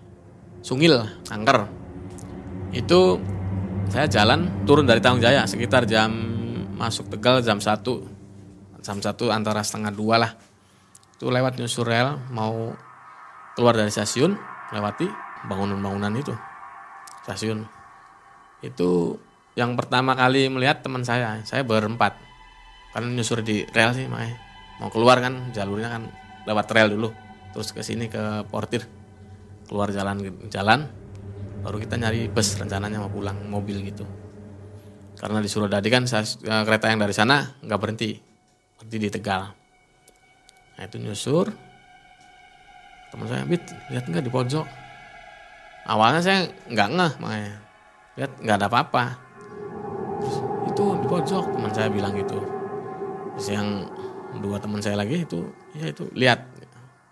Sungil, 0.60 1.00
angker. 1.32 1.64
Itu 2.76 3.16
saya 3.88 4.04
jalan 4.04 4.68
turun 4.68 4.84
dari 4.84 5.00
Tanjung 5.00 5.24
Jaya 5.24 5.48
sekitar 5.48 5.88
jam 5.88 6.12
masuk 6.76 7.08
Tegal 7.08 7.40
jam 7.40 7.56
1. 7.56 7.80
Jam 8.84 9.00
1 9.00 9.16
antara 9.32 9.64
setengah 9.64 9.92
dua 9.96 10.20
lah. 10.20 10.32
Itu 11.16 11.32
lewat 11.32 11.56
nyusur 11.56 11.88
rel 11.88 12.20
mau 12.28 12.76
keluar 13.56 13.72
dari 13.72 13.88
stasiun, 13.88 14.36
lewati 14.76 15.23
bangunan-bangunan 15.48 16.12
itu 16.16 16.34
stasiun. 17.24 17.64
Itu 18.60 19.20
yang 19.56 19.74
pertama 19.78 20.12
kali 20.12 20.48
melihat 20.52 20.84
teman 20.84 21.02
saya 21.02 21.40
saya 21.48 21.64
berempat. 21.64 22.16
Kan 22.92 23.10
nyusur 23.16 23.42
di 23.42 23.66
rel 23.74 23.90
sih 23.96 24.06
makanya 24.06 24.38
mau 24.78 24.92
keluar 24.92 25.18
kan 25.18 25.50
jalurnya 25.50 25.88
kan 25.90 26.02
lewat 26.44 26.66
rel 26.70 26.88
dulu. 26.94 27.08
Terus 27.56 27.72
ke 27.72 27.80
sini 27.80 28.06
ke 28.12 28.44
portir. 28.48 28.84
Keluar 29.64 29.88
jalan 29.88 30.20
jalan 30.52 30.84
baru 31.64 31.80
kita 31.80 31.96
nyari 31.96 32.28
bus 32.28 32.60
rencananya 32.60 33.00
mau 33.00 33.08
pulang 33.08 33.40
mobil 33.48 33.80
gitu. 33.80 34.04
Karena 35.16 35.40
di 35.40 35.48
Surodadi 35.48 35.88
kan 35.88 36.04
eh, 36.04 36.62
kereta 36.68 36.92
yang 36.92 37.00
dari 37.00 37.16
sana 37.16 37.56
nggak 37.64 37.80
berhenti. 37.80 38.12
Berhenti 38.76 38.96
di 39.00 39.08
Tegal. 39.08 39.42
Nah 40.76 40.82
itu 40.84 41.00
nyusur. 41.00 41.48
Teman 43.08 43.26
saya 43.30 43.46
bit 43.46 43.62
lihat 43.94 44.04
nggak 44.10 44.26
di 44.26 44.32
pojok 44.34 44.83
awalnya 45.84 46.20
saya 46.20 46.48
nggak 46.68 46.88
ngeh 46.96 47.12
makanya. 47.20 47.54
Lihat 48.14 48.32
nggak 48.40 48.56
ada 48.60 48.66
apa-apa. 48.70 49.04
Terus, 50.20 50.36
itu 50.72 50.84
di 51.00 51.06
pojok 51.06 51.44
teman 51.52 51.72
saya 51.72 51.88
bilang 51.92 52.12
gitu. 52.16 52.40
Terus 53.36 53.48
yang 53.52 53.68
dua 54.40 54.58
teman 54.58 54.82
saya 54.82 54.98
lagi 54.98 55.22
itu 55.22 55.46
ya 55.78 55.92
itu 55.92 56.08
lihat 56.16 56.40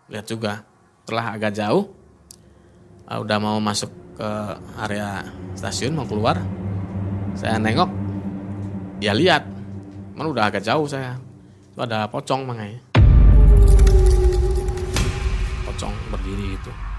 lihat 0.08 0.26
juga. 0.26 0.64
Setelah 1.04 1.34
agak 1.34 1.52
jauh 1.54 1.84
uh, 3.10 3.18
udah 3.20 3.38
mau 3.42 3.58
masuk 3.58 3.90
ke 4.16 4.30
area 4.78 5.24
stasiun 5.56 5.96
mau 5.96 6.06
keluar 6.06 6.38
saya 7.36 7.58
nengok 7.60 7.90
ya 9.02 9.12
lihat. 9.12 9.44
Mana 10.12 10.28
udah 10.28 10.44
agak 10.52 10.62
jauh 10.64 10.84
saya. 10.84 11.16
Itu 11.72 11.80
ada 11.80 12.04
pocong 12.04 12.44
makanya. 12.44 12.80
Pocong 15.64 15.94
berdiri 16.12 16.52
Nah, 16.60 16.91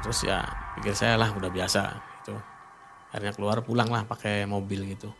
terus 0.00 0.24
ya 0.24 0.44
pikir 0.78 0.96
saya 0.96 1.20
lah 1.20 1.32
udah 1.32 1.50
biasa 1.52 1.82
gitu. 2.20 2.36
Akhirnya 3.10 3.32
keluar 3.34 3.58
pulang 3.64 3.90
lah 3.90 4.06
pakai 4.06 4.46
mobil 4.48 4.86
gitu. 4.96 5.10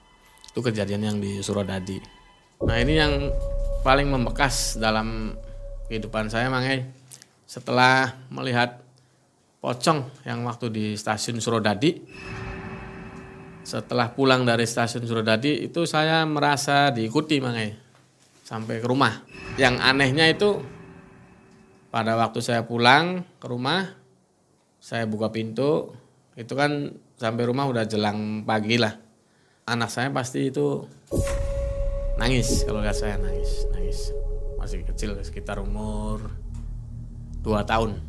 Itu 0.51 0.61
kejadian 0.63 1.03
yang 1.07 1.17
di 1.19 1.39
Surodadi. 1.43 2.01
Nah 2.67 2.77
ini 2.77 2.95
yang 2.99 3.33
paling 3.81 4.11
membekas 4.11 4.77
dalam 4.77 5.35
kehidupan 5.89 6.29
saya 6.29 6.53
mangai 6.53 6.87
setelah 7.49 8.15
melihat 8.31 8.79
pocong 9.59 10.07
yang 10.25 10.47
waktu 10.47 10.73
di 10.73 10.85
stasiun 10.97 11.43
Surodadi 11.43 12.01
setelah 13.71 14.11
pulang 14.11 14.43
dari 14.43 14.65
stasiun 14.65 15.05
Surodadi 15.05 15.69
itu 15.69 15.85
saya 15.85 16.25
merasa 16.25 16.91
diikuti 16.91 17.39
mangai 17.39 17.77
sampai 18.43 18.83
ke 18.83 18.87
rumah. 18.89 19.23
Yang 19.55 19.75
anehnya 19.79 20.27
itu 20.27 20.59
pada 21.93 22.19
waktu 22.19 22.43
saya 22.43 22.67
pulang 22.67 23.23
ke 23.39 23.47
rumah 23.47 24.00
saya 24.81 25.05
buka 25.05 25.29
pintu 25.29 25.93
itu 26.35 26.57
kan 26.57 26.97
sampai 27.21 27.45
rumah 27.45 27.69
udah 27.69 27.85
jelang 27.85 28.43
pagi 28.49 28.81
lah. 28.81 28.97
Anak 29.69 29.93
saya 29.93 30.11
pasti 30.11 30.51
itu 30.51 30.83
nangis 32.19 32.65
kalau 32.65 32.81
lihat 32.83 32.97
saya 32.97 33.21
nangis 33.21 33.69
nangis. 33.71 34.11
Masih 34.57 34.83
kecil 34.83 35.15
sekitar 35.21 35.61
umur 35.61 36.33
2 37.45 37.63
tahun. 37.69 38.01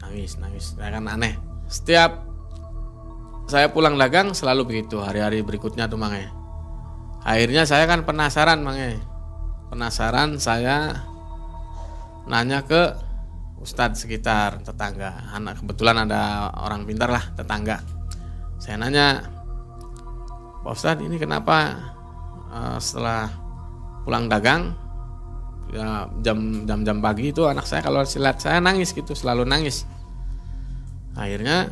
Nangis 0.00 0.38
nangis. 0.40 0.78
Saya 0.78 0.96
kan 0.96 1.04
aneh. 1.10 1.34
Setiap 1.66 2.30
saya 3.50 3.66
pulang 3.74 3.98
dagang 3.98 4.30
selalu 4.30 4.62
begitu 4.62 5.02
hari-hari 5.02 5.42
berikutnya 5.42 5.90
tuh 5.90 5.98
mangai 5.98 6.30
akhirnya 7.26 7.66
saya 7.66 7.90
kan 7.90 8.06
penasaran 8.06 8.62
mangai 8.62 8.94
penasaran 9.74 10.38
saya 10.38 11.02
nanya 12.30 12.62
ke 12.62 12.94
ustadz 13.60 14.08
sekitar 14.08 14.64
tetangga. 14.64 15.30
Anak 15.36 15.60
kebetulan 15.60 16.08
ada 16.08 16.50
orang 16.56 16.88
pintar 16.88 17.12
lah 17.12 17.22
tetangga. 17.36 17.84
Saya 18.56 18.80
nanya 18.80 19.24
pak 20.60 20.72
ustadz 20.72 21.04
ini 21.04 21.16
kenapa 21.20 21.76
uh, 22.52 22.76
setelah 22.80 23.28
pulang 24.04 24.28
dagang 24.28 24.76
ya 25.70 26.10
jam 26.24 26.66
jam 26.66 26.82
jam 26.82 26.98
pagi 26.98 27.30
itu 27.30 27.46
anak 27.46 27.62
saya 27.62 27.84
kalau 27.84 28.02
lihat 28.02 28.42
saya 28.42 28.58
nangis 28.58 28.96
gitu 28.96 29.12
selalu 29.12 29.44
nangis. 29.44 29.84
Akhirnya 31.14 31.68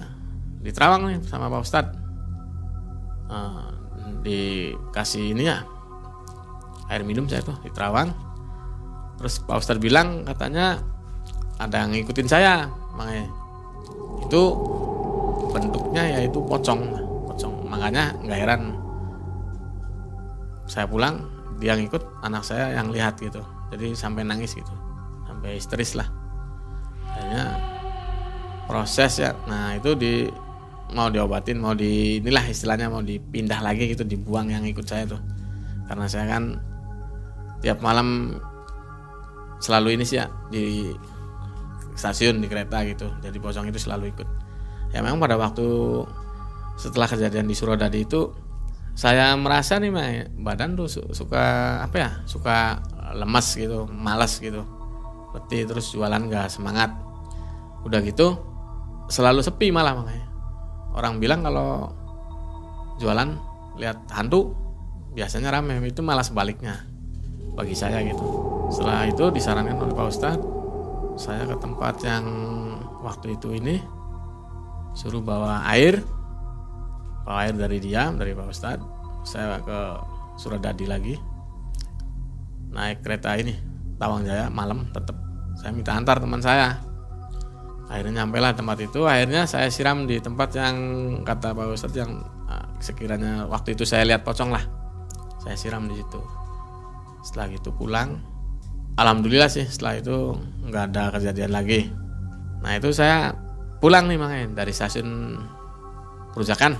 diterawang 0.60 1.08
nih 1.08 1.18
sama 1.24 1.48
pak 1.48 1.64
ustadz. 1.64 1.96
Uh, 3.28 3.68
dikasih 4.24 5.36
ini 5.36 5.52
ya 5.52 5.64
air 6.88 7.04
minum 7.04 7.24
saya 7.28 7.44
tuh 7.44 7.56
diterawang. 7.64 8.12
Terus 9.20 9.40
pak 9.40 9.56
ustadz 9.56 9.82
bilang 9.82 10.24
katanya 10.24 10.80
ada 11.58 11.84
yang 11.84 11.90
ngikutin 11.94 12.28
saya 12.30 12.70
makanya. 12.94 13.26
Itu 14.26 14.42
bentuknya 15.50 16.02
yaitu 16.18 16.38
pocong 16.42 16.80
pocong. 17.26 17.54
Makanya 17.66 18.14
nggak 18.22 18.38
heran. 18.38 18.62
Saya 20.70 20.86
pulang 20.86 21.26
dia 21.58 21.74
ngikut 21.74 22.22
anak 22.22 22.46
saya 22.46 22.78
yang 22.78 22.94
lihat 22.94 23.18
gitu. 23.18 23.42
Jadi 23.74 23.92
sampai 23.98 24.22
nangis 24.22 24.54
gitu. 24.54 24.70
Sampai 25.26 25.58
histeris 25.58 25.98
lah. 25.98 26.08
Akhirnya 27.10 27.44
proses 28.70 29.18
ya. 29.18 29.34
Nah 29.50 29.74
itu 29.74 29.98
di 29.98 30.30
mau 30.94 31.12
diobatin 31.12 31.60
mau 31.60 31.76
di 31.76 32.22
inilah 32.22 32.48
istilahnya 32.48 32.88
mau 32.88 33.04
dipindah 33.04 33.60
lagi 33.60 33.92
gitu 33.92 34.06
dibuang 34.06 34.48
yang 34.54 34.64
ikut 34.64 34.86
saya 34.86 35.04
tuh. 35.04 35.20
Karena 35.90 36.06
saya 36.06 36.28
kan 36.30 36.60
tiap 37.58 37.82
malam 37.82 38.38
selalu 39.58 39.98
ini 39.98 40.04
sih 40.06 40.22
ya 40.22 40.30
di 40.52 40.94
stasiun 41.98 42.38
di 42.38 42.46
kereta 42.46 42.86
gitu. 42.86 43.10
Jadi 43.18 43.36
pocong 43.42 43.66
itu 43.66 43.82
selalu 43.82 44.14
ikut. 44.14 44.28
Ya 44.94 45.02
memang 45.02 45.18
pada 45.18 45.34
waktu 45.34 45.66
setelah 46.78 47.10
kejadian 47.10 47.50
di 47.50 47.58
Surodadi 47.58 48.06
itu 48.06 48.30
saya 48.94 49.34
merasa 49.34 49.82
nih 49.82 49.90
mah 49.90 50.06
badan 50.38 50.78
tuh 50.78 50.86
suka 50.90 51.78
apa 51.82 51.96
ya 51.98 52.10
suka 52.24 52.78
lemas 53.18 53.58
gitu 53.58 53.90
malas 53.90 54.38
gitu. 54.38 54.62
Letih 55.34 55.66
terus 55.66 55.90
jualan 55.90 56.22
gak 56.30 56.54
semangat. 56.54 56.94
Udah 57.82 57.98
gitu 58.06 58.38
selalu 59.10 59.42
sepi 59.42 59.74
malah 59.74 59.98
makanya. 59.98 60.26
Orang 60.94 61.18
bilang 61.18 61.42
kalau 61.42 61.92
jualan 63.02 63.28
lihat 63.78 64.06
hantu 64.14 64.54
biasanya 65.14 65.50
rame. 65.50 65.78
Itu 65.84 66.00
malah 66.06 66.22
sebaliknya 66.22 66.86
bagi 67.54 67.74
saya 67.74 68.02
gitu. 68.06 68.22
Setelah 68.70 69.06
itu 69.06 69.30
disarankan 69.30 69.78
oleh 69.78 69.94
Pak 69.94 70.06
Ustadz 70.10 70.57
saya 71.18 71.50
ke 71.50 71.58
tempat 71.58 71.98
yang 72.06 72.24
waktu 73.02 73.34
itu 73.34 73.58
ini 73.58 73.82
suruh 74.94 75.18
bawa 75.18 75.66
air 75.66 75.98
bawa 77.26 77.42
air 77.42 77.58
dari 77.58 77.82
dia 77.82 78.14
dari 78.14 78.32
Pak 78.32 78.46
Ustadz. 78.46 78.86
Saya 79.26 79.58
ke 79.60 79.78
Suradadi 80.38 80.86
lagi. 80.86 81.18
Naik 82.70 83.02
kereta 83.02 83.34
ini 83.34 83.58
Tawang 83.98 84.22
Jaya 84.22 84.46
malam 84.46 84.86
tetap 84.94 85.18
saya 85.58 85.74
minta 85.74 85.98
antar 85.98 86.22
teman 86.22 86.38
saya. 86.38 86.78
Akhirnya 87.90 88.22
nyampe 88.22 88.38
lah 88.38 88.54
tempat 88.54 88.78
itu. 88.78 89.02
Akhirnya 89.02 89.42
saya 89.50 89.66
siram 89.74 90.06
di 90.06 90.22
tempat 90.22 90.54
yang 90.54 90.76
kata 91.26 91.50
Pak 91.50 91.74
Ustadz 91.74 91.98
yang 91.98 92.22
ah, 92.46 92.70
sekiranya 92.78 93.50
waktu 93.50 93.74
itu 93.74 93.82
saya 93.82 94.06
lihat 94.06 94.22
pocong 94.22 94.54
lah. 94.54 94.62
Saya 95.42 95.58
siram 95.58 95.90
di 95.90 95.98
situ. 95.98 96.22
Setelah 97.26 97.50
itu 97.50 97.74
pulang 97.74 98.38
alhamdulillah 98.98 99.46
sih 99.46 99.64
setelah 99.64 100.02
itu 100.02 100.34
nggak 100.68 100.84
ada 100.92 101.02
kejadian 101.16 101.52
lagi. 101.52 101.88
Nah 102.60 102.76
itu 102.76 102.92
saya 102.92 103.32
pulang 103.78 104.06
nih 104.10 104.18
makanya 104.18 104.46
dari 104.64 104.72
stasiun 104.74 105.38
Perujakan 106.28 106.76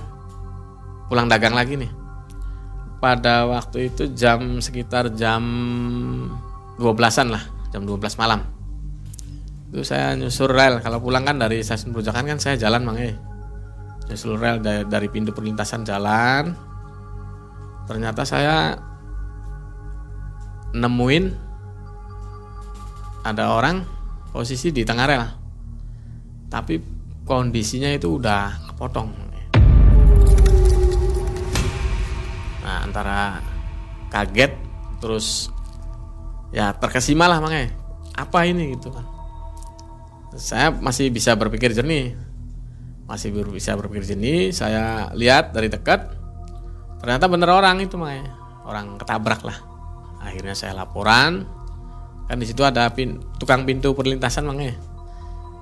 pulang 1.11 1.27
dagang 1.27 1.57
lagi 1.57 1.75
nih. 1.75 1.91
Pada 3.01 3.49
waktu 3.49 3.91
itu 3.91 4.13
jam 4.13 4.61
sekitar 4.61 5.11
jam 5.17 5.41
12-an 6.79 7.27
lah 7.33 7.43
jam 7.73 7.83
12 7.83 7.99
malam. 8.21 8.45
Itu 9.73 9.83
saya 9.83 10.15
nyusur 10.15 10.53
rel. 10.53 10.79
Kalau 10.79 11.01
pulang 11.01 11.25
kan 11.25 11.35
dari 11.41 11.59
stasiun 11.65 11.91
Perujakan 11.91 12.29
kan 12.29 12.39
saya 12.39 12.55
jalan 12.55 12.85
makanya 12.85 13.19
nyusur 14.07 14.37
rel 14.37 14.61
dari, 14.63 14.85
dari 14.87 15.07
pintu 15.11 15.33
perlintasan 15.33 15.83
jalan. 15.83 16.53
Ternyata 17.89 18.21
saya 18.23 18.77
nemuin 20.77 21.48
ada 23.23 23.51
orang 23.51 23.83
posisi 24.31 24.71
di 24.71 24.87
tengah 24.87 25.05
rel. 25.05 25.25
Tapi 26.49 26.75
kondisinya 27.27 27.91
itu 27.93 28.17
udah 28.17 28.73
kepotong. 28.73 29.09
Nah 32.65 32.77
antara 32.85 33.41
kaget 34.09 34.53
terus 35.01 35.53
ya 36.49 36.73
terkesima 36.73 37.29
lah 37.29 37.41
makanya. 37.41 37.73
Apa 38.17 38.49
ini 38.49 38.75
gitu 38.75 38.91
kan? 38.91 39.05
Saya 40.37 40.73
masih 40.73 41.09
bisa 41.09 41.33
berpikir 41.33 41.73
jernih. 41.73 42.17
Masih 43.09 43.33
bisa 43.33 43.73
berpikir 43.73 44.05
jernih. 44.15 44.53
Saya 44.53 45.09
lihat 45.13 45.53
dari 45.53 45.69
dekat 45.69 46.17
ternyata 47.01 47.25
bener 47.29 47.49
orang 47.49 47.81
itu 47.81 47.97
makanya. 47.97 48.33
Orang 48.65 48.97
ketabrak 49.01 49.41
lah. 49.41 49.57
Akhirnya 50.21 50.53
saya 50.53 50.77
laporan 50.77 51.58
kan 52.29 52.37
di 52.37 52.45
situ 52.45 52.61
ada 52.61 52.85
pin, 52.93 53.17
tukang 53.41 53.65
pintu 53.65 53.97
perlintasan 53.97 54.45
makanya 54.45 54.77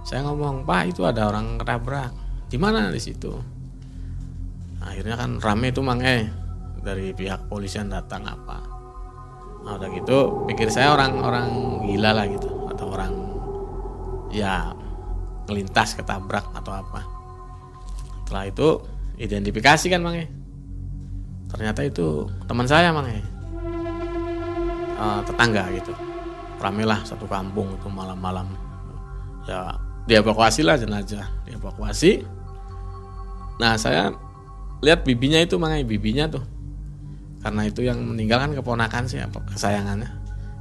saya 0.08 0.24
ngomong 0.24 0.64
pak 0.64 0.96
itu 0.96 1.04
ada 1.04 1.28
orang 1.28 1.60
ketabrak. 1.60 2.16
Di 2.48 2.56
mana 2.56 2.88
di 2.96 3.00
situ? 3.04 3.28
Akhirnya 4.80 5.20
kan 5.20 5.44
rame 5.44 5.76
itu 5.76 5.84
mang 5.84 6.00
dari 6.80 7.12
pihak 7.12 7.52
polisian 7.52 7.92
datang 7.92 8.24
apa. 8.24 8.64
Nah, 9.68 9.76
udah 9.76 9.90
gitu 9.92 10.48
pikir 10.48 10.72
saya 10.72 10.96
orang-orang 10.96 11.84
gila 11.92 12.16
lah 12.16 12.24
gitu 12.24 12.48
atau 12.72 12.88
orang 12.88 13.12
ya 14.32 14.72
ngelintas 15.52 16.00
ketabrak 16.00 16.56
atau 16.56 16.72
apa. 16.72 17.04
Setelah 18.24 18.48
itu 18.48 18.68
identifikasi 19.20 19.92
kan 19.92 20.00
mang 20.00 20.16
ternyata 21.52 21.84
itu 21.84 22.32
teman 22.48 22.68
saya 22.68 22.96
mang 22.96 23.12
uh, 25.00 25.20
tetangga 25.28 25.68
gitu 25.76 26.07
ramelah 26.58 27.06
satu 27.06 27.30
kampung 27.30 27.70
itu 27.74 27.88
malam-malam. 27.90 28.50
Ya 29.46 29.78
dievakuasi 30.08 30.64
lah 30.64 30.80
jenazah 30.80 31.28
dievakuasi. 31.46 32.24
Nah 33.58 33.76
saya 33.78 34.14
lihat 34.82 35.02
bibinya 35.06 35.42
itu 35.42 35.58
mangai 35.58 35.86
bibinya 35.86 36.30
tuh. 36.30 36.44
Karena 37.42 37.70
itu 37.70 37.86
yang 37.86 38.02
meninggal 38.02 38.44
kan 38.44 38.52
keponakan 38.54 39.04
sih 39.06 39.22
apa 39.22 39.40
kesayangannya. 39.54 40.10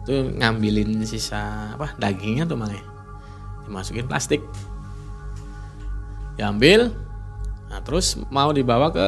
Itu 0.04 0.36
ngambilin 0.38 1.02
sisa 1.02 1.74
apa 1.74 1.96
dagingnya 1.98 2.46
tuh 2.46 2.58
mangai 2.60 2.80
dimasukin 3.66 4.06
plastik. 4.06 4.44
Diambil. 6.36 6.92
Nah 7.66 7.80
terus 7.82 8.14
mau 8.30 8.54
dibawa 8.54 8.92
ke 8.94 9.06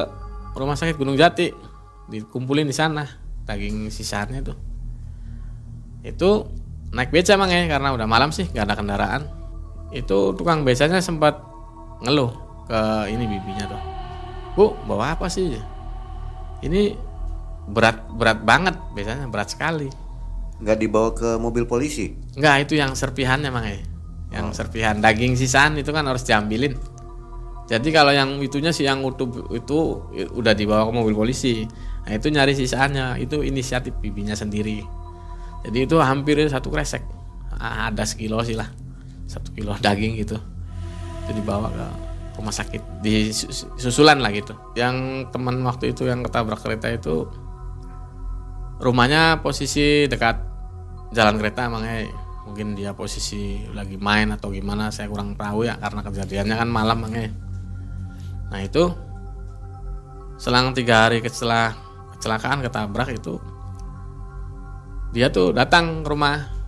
rumah 0.59 0.75
sakit 0.75 0.97
Gunung 0.99 1.15
Jati. 1.15 1.55
Dikumpulin 2.09 2.65
di 2.65 2.75
sana 2.75 3.05
daging 3.45 3.93
sisanya 3.93 4.41
tuh. 4.41 4.57
Itu 6.03 6.49
naik 6.93 7.13
beca 7.13 7.37
mang 7.37 7.53
ya 7.53 7.69
karena 7.69 7.93
udah 7.93 8.07
malam 8.09 8.33
sih 8.33 8.49
nggak 8.49 8.65
ada 8.65 8.75
kendaraan. 8.77 9.23
Itu 9.93 10.37
tukang 10.37 10.65
becanya 10.65 11.01
sempat 11.01 11.41
ngeluh 12.05 12.33
ke 12.69 12.81
ini 13.13 13.25
bibinya 13.25 13.65
tuh. 13.69 13.83
Bu 14.57 14.67
bawa 14.89 15.17
apa 15.17 15.29
sih? 15.29 15.57
Ini 16.65 16.97
berat 17.69 18.09
berat 18.13 18.41
banget 18.45 18.77
biasanya 18.93 19.29
berat 19.29 19.53
sekali. 19.53 19.89
Nggak 20.59 20.79
dibawa 20.81 21.09
ke 21.15 21.39
mobil 21.39 21.65
polisi? 21.69 22.13
Nggak 22.35 22.69
itu 22.69 22.75
yang 22.81 22.93
serpihannya 22.97 23.51
mang 23.53 23.69
ya. 23.69 23.79
Yang 24.29 24.47
oh. 24.53 24.55
serpihan 24.57 25.01
daging 25.01 25.39
sisaan 25.39 25.79
itu 25.81 25.89
kan 25.95 26.05
harus 26.05 26.25
diambilin. 26.25 26.77
Jadi 27.69 27.93
kalau 27.93 28.17
yang 28.17 28.41
itunya 28.41 28.73
sih 28.73 28.89
yang 28.89 29.05
utuh 29.05 29.29
itu 29.53 29.79
udah 30.13 30.57
dibawa 30.57 30.89
ke 30.89 30.93
mobil 30.93 31.13
polisi. 31.13 31.69
Nah 32.09 32.17
itu 32.17 32.33
nyari 32.33 32.57
sisaannya 32.57 33.21
itu 33.21 33.45
inisiatif 33.45 33.93
bibinya 34.01 34.33
sendiri 34.33 34.98
jadi 35.67 35.79
itu 35.89 35.97
hampir 35.99 36.39
satu 36.47 36.71
kresek. 36.71 37.03
Ada 37.59 38.07
sekilo 38.07 38.39
sih 38.47 38.55
lah. 38.55 38.71
Satu 39.27 39.51
kilo 39.51 39.75
daging 39.79 40.19
gitu. 40.23 40.39
Itu 41.27 41.31
dibawa 41.35 41.69
ke 41.73 41.87
rumah 42.39 42.55
sakit. 42.55 43.03
Di 43.03 43.35
susulan 43.79 44.23
lah 44.23 44.31
gitu. 44.31 44.55
Yang 44.79 45.27
teman 45.35 45.59
waktu 45.67 45.91
itu 45.91 46.07
yang 46.07 46.23
ketabrak 46.23 46.63
kereta 46.63 46.89
itu 46.95 47.27
rumahnya 48.79 49.43
posisi 49.43 50.07
dekat 50.07 50.39
jalan 51.11 51.35
kereta 51.41 51.67
emangnya 51.67 52.07
mungkin 52.47 52.79
dia 52.79 52.95
posisi 52.95 53.67
lagi 53.75 53.99
main 54.01 54.31
atau 54.33 54.55
gimana 54.55 54.89
saya 54.89 55.11
kurang 55.11 55.35
tahu 55.35 55.67
ya 55.67 55.77
karena 55.77 56.01
kejadiannya 56.01 56.57
kan 56.57 56.69
malam 56.71 57.03
emangnya 57.03 57.35
nah 58.49 58.63
itu 58.63 58.89
selang 60.39 60.73
tiga 60.73 61.05
hari 61.11 61.21
setelah 61.27 61.75
kecelakaan 62.17 62.63
ketabrak 62.65 63.13
itu 63.13 63.37
dia 65.13 65.33
tuh 65.33 65.57
datang 65.57 66.05
ke 66.05 66.09
rumah 66.13 66.59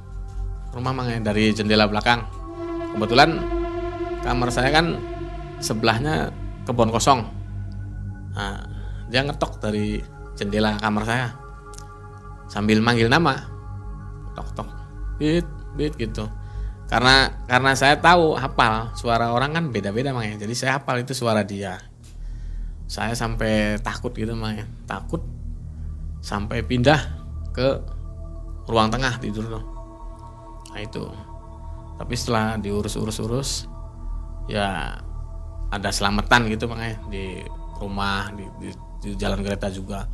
rumah 0.72 0.92
mang 0.94 1.10
dari 1.22 1.50
jendela 1.50 1.90
belakang. 1.90 2.24
Kebetulan 2.94 3.36
kamar 4.22 4.48
saya 4.54 4.70
kan 4.70 4.96
sebelahnya 5.60 6.30
kebun 6.64 6.90
kosong. 6.94 7.26
Nah, 8.34 8.62
dia 9.10 9.26
ngetok 9.26 9.58
dari 9.58 9.98
jendela 10.38 10.78
kamar 10.78 11.04
saya. 11.04 11.26
Sambil 12.46 12.82
manggil 12.82 13.10
nama. 13.10 13.34
Tok 14.34 14.48
tok. 14.54 14.68
Bit 15.18 15.46
bit 15.74 15.94
gitu. 15.98 16.26
Karena 16.90 17.30
karena 17.46 17.78
saya 17.78 18.02
tahu 18.02 18.34
hafal 18.34 18.90
suara 18.98 19.30
orang 19.30 19.54
kan 19.54 19.64
beda-beda 19.70 20.10
makanya 20.10 20.42
jadi 20.42 20.54
saya 20.58 20.72
hafal 20.78 20.98
itu 21.02 21.14
suara 21.14 21.46
dia. 21.46 21.78
Saya 22.90 23.14
sampai 23.14 23.78
takut 23.78 24.10
gitu 24.10 24.34
makanya 24.34 24.66
takut 24.90 25.22
sampai 26.18 26.66
pindah 26.66 26.98
ke 27.54 27.99
ruang 28.70 28.88
tengah 28.88 29.18
tidur 29.18 29.44
tuh. 29.50 29.64
Nah 30.70 30.80
itu. 30.80 31.04
Tapi 32.00 32.14
setelah 32.16 32.56
diurus-urus-urus 32.56 33.66
ya 34.48 34.96
ada 35.70 35.90
selamatan 35.92 36.48
gitu 36.48 36.66
makanya 36.66 36.96
di 37.12 37.44
rumah 37.76 38.32
di, 38.32 38.46
di, 38.62 38.68
di 39.02 39.10
jalan 39.18 39.42
kereta 39.42 39.68
juga. 39.68 40.06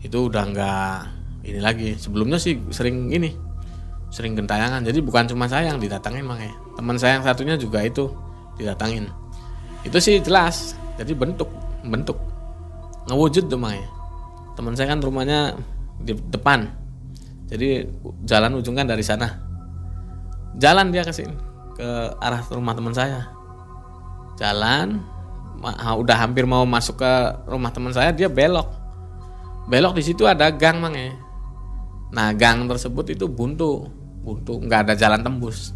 Itu 0.00 0.32
udah 0.32 0.42
nggak 0.50 0.94
ini 1.44 1.60
lagi. 1.60 1.88
Sebelumnya 2.00 2.40
sih 2.40 2.56
sering 2.72 3.12
ini 3.12 3.30
sering 4.10 4.34
gentayangan. 4.34 4.82
Jadi 4.82 4.98
bukan 5.04 5.28
cuma 5.30 5.46
saya 5.46 5.70
yang 5.70 5.78
didatangin 5.78 6.26
makanya 6.26 6.56
teman 6.74 6.96
saya 6.98 7.20
yang 7.20 7.24
satunya 7.28 7.54
juga 7.60 7.84
itu 7.84 8.10
didatangin. 8.58 9.06
Itu 9.86 10.00
sih 10.02 10.18
jelas. 10.24 10.74
Jadi 10.98 11.12
bentuk 11.14 11.48
bentuk. 11.86 12.18
Ngewujud 13.06 13.46
tuh 13.46 13.60
makanya 13.60 13.88
teman 14.58 14.74
saya 14.74 14.92
kan 14.92 15.00
rumahnya 15.00 15.54
di 16.00 16.16
depan 16.16 16.79
jadi 17.50 17.82
jalan 18.22 18.62
ujung 18.62 18.78
kan 18.78 18.86
dari 18.86 19.02
sana. 19.02 19.26
Jalan 20.54 20.94
dia 20.94 21.02
ke 21.02 21.10
sini 21.10 21.34
ke 21.74 22.14
arah 22.22 22.46
rumah 22.54 22.78
teman 22.78 22.94
saya. 22.94 23.26
Jalan 24.38 25.02
udah 25.98 26.16
hampir 26.16 26.46
mau 26.46 26.62
masuk 26.62 27.02
ke 27.02 27.12
rumah 27.50 27.74
teman 27.74 27.90
saya 27.90 28.14
dia 28.14 28.30
belok. 28.30 28.70
Belok 29.66 29.98
di 29.98 30.02
situ 30.06 30.30
ada 30.30 30.54
gang 30.54 30.78
mang 30.78 30.94
ya. 30.94 31.10
Nah 32.14 32.30
gang 32.38 32.70
tersebut 32.70 33.18
itu 33.18 33.26
buntu 33.26 33.90
buntu 34.22 34.62
nggak 34.62 34.86
ada 34.86 34.94
jalan 34.94 35.20
tembus. 35.26 35.74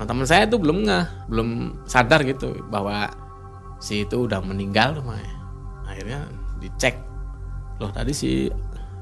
Nah 0.00 0.08
teman 0.08 0.24
saya 0.24 0.48
itu 0.48 0.56
belum 0.56 0.88
nggak 0.88 1.28
belum 1.28 1.48
sadar 1.84 2.24
gitu 2.24 2.64
bahwa 2.72 3.12
si 3.76 4.08
itu 4.08 4.24
udah 4.24 4.40
meninggal 4.40 4.96
tuh 4.96 5.04
ya. 5.04 5.32
akhirnya 5.84 6.20
dicek. 6.64 6.96
Loh 7.76 7.92
tadi 7.92 8.16
si 8.16 8.48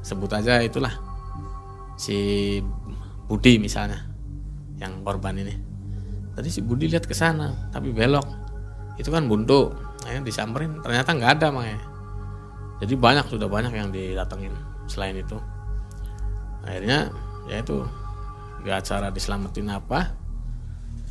sebut 0.02 0.32
aja 0.32 0.58
itulah 0.64 1.09
si 2.00 2.18
Budi 3.28 3.60
misalnya 3.60 4.08
yang 4.80 5.04
korban 5.04 5.36
ini. 5.36 5.52
Tadi 6.32 6.48
si 6.48 6.64
Budi 6.64 6.88
lihat 6.88 7.04
ke 7.04 7.12
sana 7.12 7.68
tapi 7.68 7.92
belok. 7.92 8.24
Itu 8.96 9.12
kan 9.12 9.28
buntu 9.28 9.76
akhirnya 10.00 10.24
disamperin. 10.24 10.80
Ternyata 10.80 11.12
nggak 11.12 11.32
ada 11.36 11.48
makanya 11.52 11.90
jadi 12.80 12.96
banyak 12.96 13.28
sudah 13.28 13.44
banyak 13.44 13.76
yang 13.76 13.92
didatengin 13.92 14.56
selain 14.88 15.20
itu. 15.20 15.36
Akhirnya 16.64 17.12
ya 17.44 17.60
itu 17.60 17.84
gak 18.64 18.88
acara 18.88 19.12
diselamatin 19.12 19.68
apa. 19.68 20.16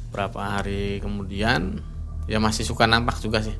Berapa 0.10 0.58
hari 0.58 0.97
kemudian 0.97 1.78
ya 2.25 2.41
masih 2.41 2.65
suka 2.65 2.89
nampak 2.89 3.21
juga 3.21 3.45
sih. 3.45 3.54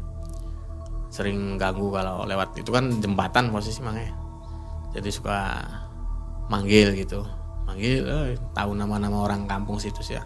Sering 1.14 1.62
ganggu 1.62 1.94
kalau 1.94 2.26
lewat 2.26 2.58
itu 2.58 2.74
kan 2.74 2.90
jembatan 2.98 3.54
posisi 3.54 3.82
makanya 3.86 4.14
jadi 4.90 5.10
suka 5.14 5.62
manggil 6.50 6.98
gitu. 6.98 7.24
Manggil 7.70 8.04
eh, 8.04 8.36
tahu 8.58 8.74
nama-nama 8.74 9.24
orang 9.24 9.46
kampung 9.46 9.78
situ 9.78 10.02
sih 10.02 10.18
ya. 10.18 10.24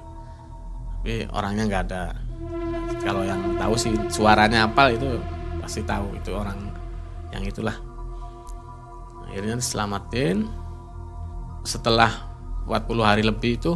Tapi 0.99 1.27
orangnya 1.35 1.67
nggak 1.67 1.83
ada. 1.91 2.03
Kalau 3.03 3.27
yang 3.27 3.59
tahu 3.59 3.75
sih 3.75 3.91
suaranya 4.07 4.71
apa 4.71 4.95
itu 4.95 5.19
pasti 5.59 5.83
tahu 5.83 6.15
itu 6.15 6.31
orang 6.31 6.57
yang 7.35 7.43
itulah. 7.43 7.75
Akhirnya 9.27 9.59
diselamatin. 9.59 10.47
Setelah 11.63 12.11
40 12.67 13.03
hari 13.03 13.23
lebih 13.23 13.59
itu 13.59 13.75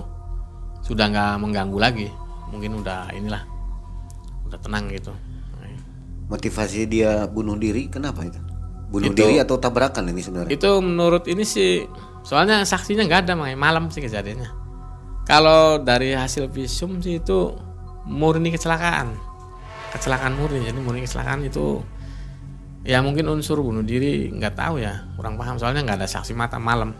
sudah 0.83 1.11
nggak 1.11 1.43
mengganggu 1.43 1.77
lagi. 1.79 2.07
Mungkin 2.47 2.79
udah 2.79 3.11
inilah 3.11 3.43
udah 4.47 4.59
tenang 4.63 4.87
gitu. 4.91 5.11
Motivasi 6.27 6.87
dia 6.91 7.23
bunuh 7.27 7.55
diri 7.55 7.87
kenapa 7.87 8.27
itu? 8.27 8.39
Bunuh 8.91 9.11
itu, 9.11 9.19
diri 9.19 9.39
atau 9.39 9.55
tabrakan 9.59 10.11
ini 10.11 10.19
sebenarnya? 10.23 10.51
Itu 10.51 10.79
menurut 10.83 11.23
ini 11.27 11.43
sih 11.43 11.87
soalnya 12.27 12.67
saksinya 12.67 13.07
nggak 13.07 13.23
ada 13.23 13.39
malam 13.55 13.87
sih 13.87 14.03
kejadiannya. 14.03 14.51
Kalau 15.23 15.79
dari 15.79 16.11
hasil 16.11 16.51
visum 16.51 16.99
sih 16.99 17.23
itu 17.23 17.55
murni 18.03 18.51
kecelakaan. 18.51 19.15
Kecelakaan 19.95 20.35
murni 20.35 20.67
jadi 20.67 20.75
murni 20.75 21.07
kecelakaan 21.07 21.47
itu 21.47 21.79
ya 22.83 22.99
mungkin 22.99 23.27
unsur 23.31 23.59
bunuh 23.63 23.83
diri 23.83 24.27
nggak 24.31 24.59
tahu 24.59 24.83
ya 24.83 25.07
kurang 25.15 25.39
paham. 25.39 25.55
Soalnya 25.55 25.87
nggak 25.87 26.03
ada 26.03 26.07
saksi 26.07 26.35
mata 26.35 26.59
malam. 26.59 26.91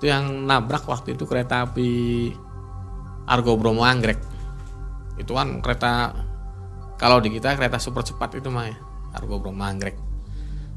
Itu 0.00 0.08
yang 0.08 0.48
nabrak 0.48 0.88
waktu 0.88 1.12
itu 1.12 1.28
kereta 1.28 1.68
api 1.68 2.32
Argo 3.28 3.60
Bromo 3.60 3.84
Anggrek. 3.84 4.20
Itu 5.20 5.36
kan 5.36 5.60
kereta 5.60 6.16
kalau 6.96 7.20
di 7.20 7.28
kita 7.28 7.52
kereta 7.52 7.76
super 7.76 8.00
cepat 8.00 8.40
itu 8.40 8.48
mah 8.48 8.64
ya 8.64 8.76
Argo 9.12 9.40
Bromo 9.40 9.60
Anggrek. 9.60 9.96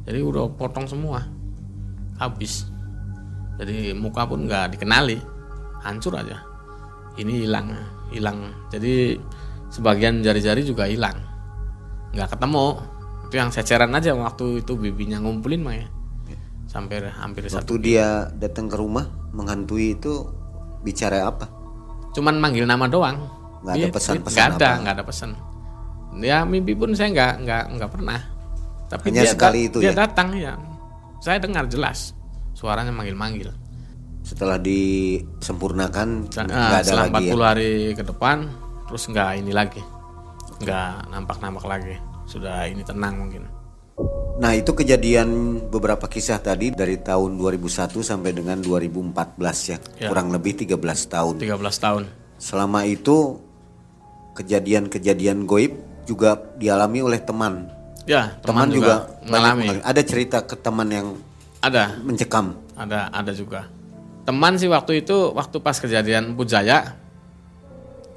Jadi 0.03 0.19
udah 0.19 0.51
potong 0.59 0.91
semua 0.91 1.23
habis 2.19 2.67
jadi 3.61 3.93
muka 3.93 4.25
pun 4.25 4.49
nggak 4.49 4.73
dikenali 4.73 5.21
hancur 5.85 6.17
aja 6.17 6.41
ini 7.15 7.45
hilang 7.45 7.69
hilang 8.09 8.49
jadi 8.73 9.15
sebagian 9.69 10.25
jari-jari 10.25 10.65
juga 10.65 10.89
hilang 10.89 11.15
nggak 12.11 12.33
ketemu 12.35 12.65
itu 13.29 13.35
yang 13.39 13.49
ceceran 13.53 13.93
aja 13.95 14.11
waktu 14.11 14.65
itu 14.65 14.73
bibinya 14.75 15.21
ngumpulin 15.21 15.61
mah 15.63 15.75
ya 15.77 15.87
sampai 16.71 17.03
hampir 17.11 17.51
Waktu 17.51 17.55
satu. 17.59 17.75
dia 17.83 18.31
datang 18.39 18.71
ke 18.71 18.79
rumah 18.79 19.03
menghantui 19.35 19.99
itu 19.99 20.23
bicara 20.87 21.27
apa? 21.27 21.51
Cuman 22.15 22.39
manggil 22.39 22.63
nama 22.63 22.87
doang. 22.87 23.27
Nggak 23.59 23.75
ada 23.75 23.83
Dia- 23.83 23.91
pesan-pesan 23.91 24.31
nggak 24.31 24.49
ada, 24.55 24.69
nggak 24.79 24.93
ada 24.95 25.03
pesan. 25.03 25.29
Ya 26.23 26.47
mimpi 26.47 26.71
pun 26.71 26.95
saya 26.95 27.11
nggak 27.11 27.33
nggak 27.43 27.63
nggak 27.75 27.91
pernah. 27.91 28.19
Tapi 28.87 29.11
Hanya 29.11 29.23
dia 29.27 29.31
sekali 29.35 29.59
itu 29.67 29.77
dia 29.83 29.91
ya? 29.91 30.07
datang 30.07 30.31
ya. 30.31 30.55
Saya 31.19 31.43
dengar 31.43 31.67
jelas 31.67 32.15
suaranya 32.53 32.93
manggil-manggil. 32.93 33.51
Setelah 34.21 34.61
disempurnakan 34.61 36.29
nggak 36.29 36.51
ah, 36.53 36.79
ada 36.79 36.85
setelah 36.85 37.07
lagi 37.09 37.25
ya. 37.27 37.33
40 37.35 37.49
hari 37.49 37.71
ke 37.97 38.03
depan 38.05 38.37
terus 38.87 39.03
nggak 39.09 39.29
ini 39.41 39.51
lagi. 39.51 39.81
Nggak 40.61 40.91
nampak-nampak 41.09 41.65
lagi. 41.65 41.95
Sudah 42.29 42.69
ini 42.69 42.85
tenang 42.85 43.17
mungkin. 43.17 43.43
Nah 44.41 44.57
itu 44.57 44.71
kejadian 44.73 45.59
beberapa 45.69 46.09
kisah 46.09 46.41
tadi 46.41 46.73
dari 46.73 46.97
tahun 46.97 47.37
2001 47.37 48.01
sampai 48.01 48.31
dengan 48.33 48.57
2014 48.57 49.69
ya, 49.69 49.77
Ya. 50.01 50.07
kurang 50.09 50.33
lebih 50.33 50.57
13 50.57 51.05
tahun. 51.11 51.37
13 51.37 51.77
tahun. 51.77 52.03
Selama 52.41 52.87
itu 52.89 53.37
kejadian-kejadian 54.33 55.45
goib 55.45 55.75
juga 56.07 56.39
dialami 56.57 56.99
oleh 57.05 57.21
teman. 57.21 57.69
Ya, 58.09 58.33
Teman, 58.41 58.65
teman, 58.65 58.67
juga, 58.73 58.95
juga, 59.05 59.29
mengalami. 59.29 59.67
Ada 59.85 60.01
cerita 60.01 60.37
ke 60.41 60.57
teman 60.57 60.89
yang 60.89 61.07
Ada, 61.61 62.01
mencekam. 62.01 62.57
ada, 62.73 63.13
ada 63.13 63.31
juga. 63.37 63.69
Teman 64.25 64.57
sih 64.57 64.65
waktu 64.65 65.05
itu 65.05 65.33
waktu 65.33 65.57
pas 65.61 65.77
kejadian 65.77 66.33
Pujaya 66.33 66.97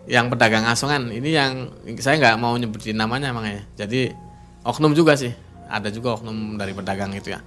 yang 0.04 0.28
pedagang 0.28 0.68
asongan 0.68 1.08
ini 1.08 1.32
yang 1.32 1.72
saya 2.00 2.20
nggak 2.20 2.36
mau 2.40 2.56
nyebutin 2.56 2.96
namanya 2.96 3.32
makanya. 3.32 3.64
Jadi 3.76 4.12
oknum 4.64 4.96
juga 4.96 5.16
sih. 5.16 5.32
Ada 5.68 5.88
juga 5.92 6.16
oknum 6.20 6.56
dari 6.60 6.76
pedagang 6.76 7.12
itu 7.12 7.32
ya. 7.32 7.40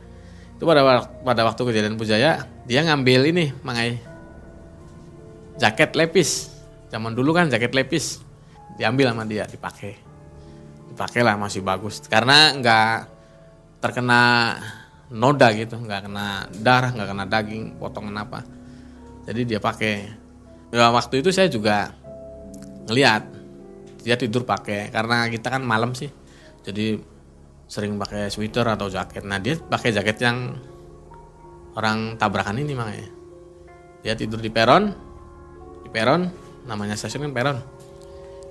Itu 0.58 0.66
pada 0.66 1.06
pada 1.06 1.42
waktu 1.46 1.62
kejadian 1.62 1.98
Pujaya 1.98 2.46
dia 2.66 2.82
ngambil 2.86 3.30
ini 3.30 3.54
mangai 3.62 4.02
jaket 5.58 5.94
lepis. 5.98 6.54
Zaman 6.90 7.14
dulu 7.14 7.34
kan 7.34 7.50
jaket 7.50 7.74
lepis 7.74 8.22
diambil 8.78 9.14
sama 9.14 9.26
dia 9.26 9.46
dipakai. 9.46 9.98
Dipakai 10.94 11.22
lah 11.22 11.38
masih 11.38 11.62
bagus 11.62 12.02
karena 12.10 12.58
nggak 12.58 12.98
terkena 13.82 14.22
noda 15.12 15.52
gitu, 15.56 15.80
nggak 15.80 16.10
kena 16.10 16.52
darah, 16.60 16.92
nggak 16.92 17.10
kena 17.10 17.26
daging, 17.26 17.64
potongan 17.80 18.16
apa. 18.20 18.44
Jadi 19.28 19.42
dia 19.44 19.60
pakai. 19.60 19.96
Ya, 20.72 20.92
waktu 20.92 21.24
itu 21.24 21.32
saya 21.32 21.48
juga 21.48 21.96
ngeliat 22.88 23.24
dia 24.04 24.16
tidur 24.20 24.44
pakai 24.44 24.92
karena 24.92 25.28
kita 25.28 25.48
kan 25.52 25.64
malam 25.64 25.92
sih, 25.96 26.12
jadi 26.64 27.00
sering 27.68 28.00
pakai 28.00 28.32
sweater 28.32 28.68
atau 28.68 28.88
jaket. 28.88 29.28
Nah 29.28 29.40
dia 29.40 29.60
pakai 29.60 29.92
jaket 29.92 30.18
yang 30.24 30.56
orang 31.76 32.16
tabrakan 32.16 32.60
ini 32.60 32.74
makanya. 32.76 33.10
Dia 34.04 34.16
tidur 34.16 34.40
di 34.40 34.48
peron, 34.48 34.92
di 35.84 35.90
peron, 35.92 36.32
namanya 36.64 36.96
stasiun 36.96 37.28
kan 37.28 37.34
peron. 37.36 37.58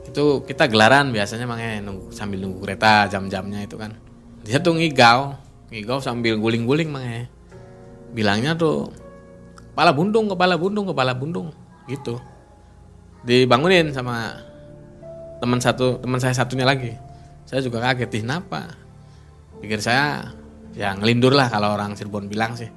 Itu 0.05 0.45
kita 0.45 0.69
gelaran 0.69 1.11
biasanya 1.11 1.49
makanya 1.49 1.85
nunggu 1.89 2.13
sambil 2.13 2.45
nunggu 2.45 2.61
kereta 2.65 3.09
jam-jamnya 3.09 3.65
itu 3.65 3.81
kan. 3.81 3.97
Dia 4.45 4.61
tuh 4.61 4.77
ngigau, 4.77 5.35
ngigau 5.73 5.99
sambil 5.99 6.39
guling-guling 6.39 6.91
makanya. 6.91 7.27
Bilangnya 8.15 8.53
tuh 8.55 8.91
kepala 9.73 9.93
buntung, 9.93 10.31
kepala 10.31 10.55
buntung, 10.57 10.87
kepala 10.89 11.13
buntung 11.13 11.49
gitu. 11.91 12.19
Dibangunin 13.27 13.91
sama 13.91 14.39
teman 15.43 15.59
satu, 15.59 15.99
teman 16.01 16.23
saya 16.23 16.33
satunya 16.33 16.65
lagi. 16.65 16.95
Saya 17.47 17.63
juga 17.63 17.83
kaget, 17.83 18.11
"Ih, 18.17 18.23
kenapa? 18.23 18.75
Pikir 19.63 19.83
saya 19.83 20.35
ya 20.77 20.95
ngelindur 20.95 21.35
lah 21.35 21.51
kalau 21.51 21.75
orang 21.75 21.95
Cirebon 21.99 22.31
bilang 22.31 22.55
sih. 22.55 22.71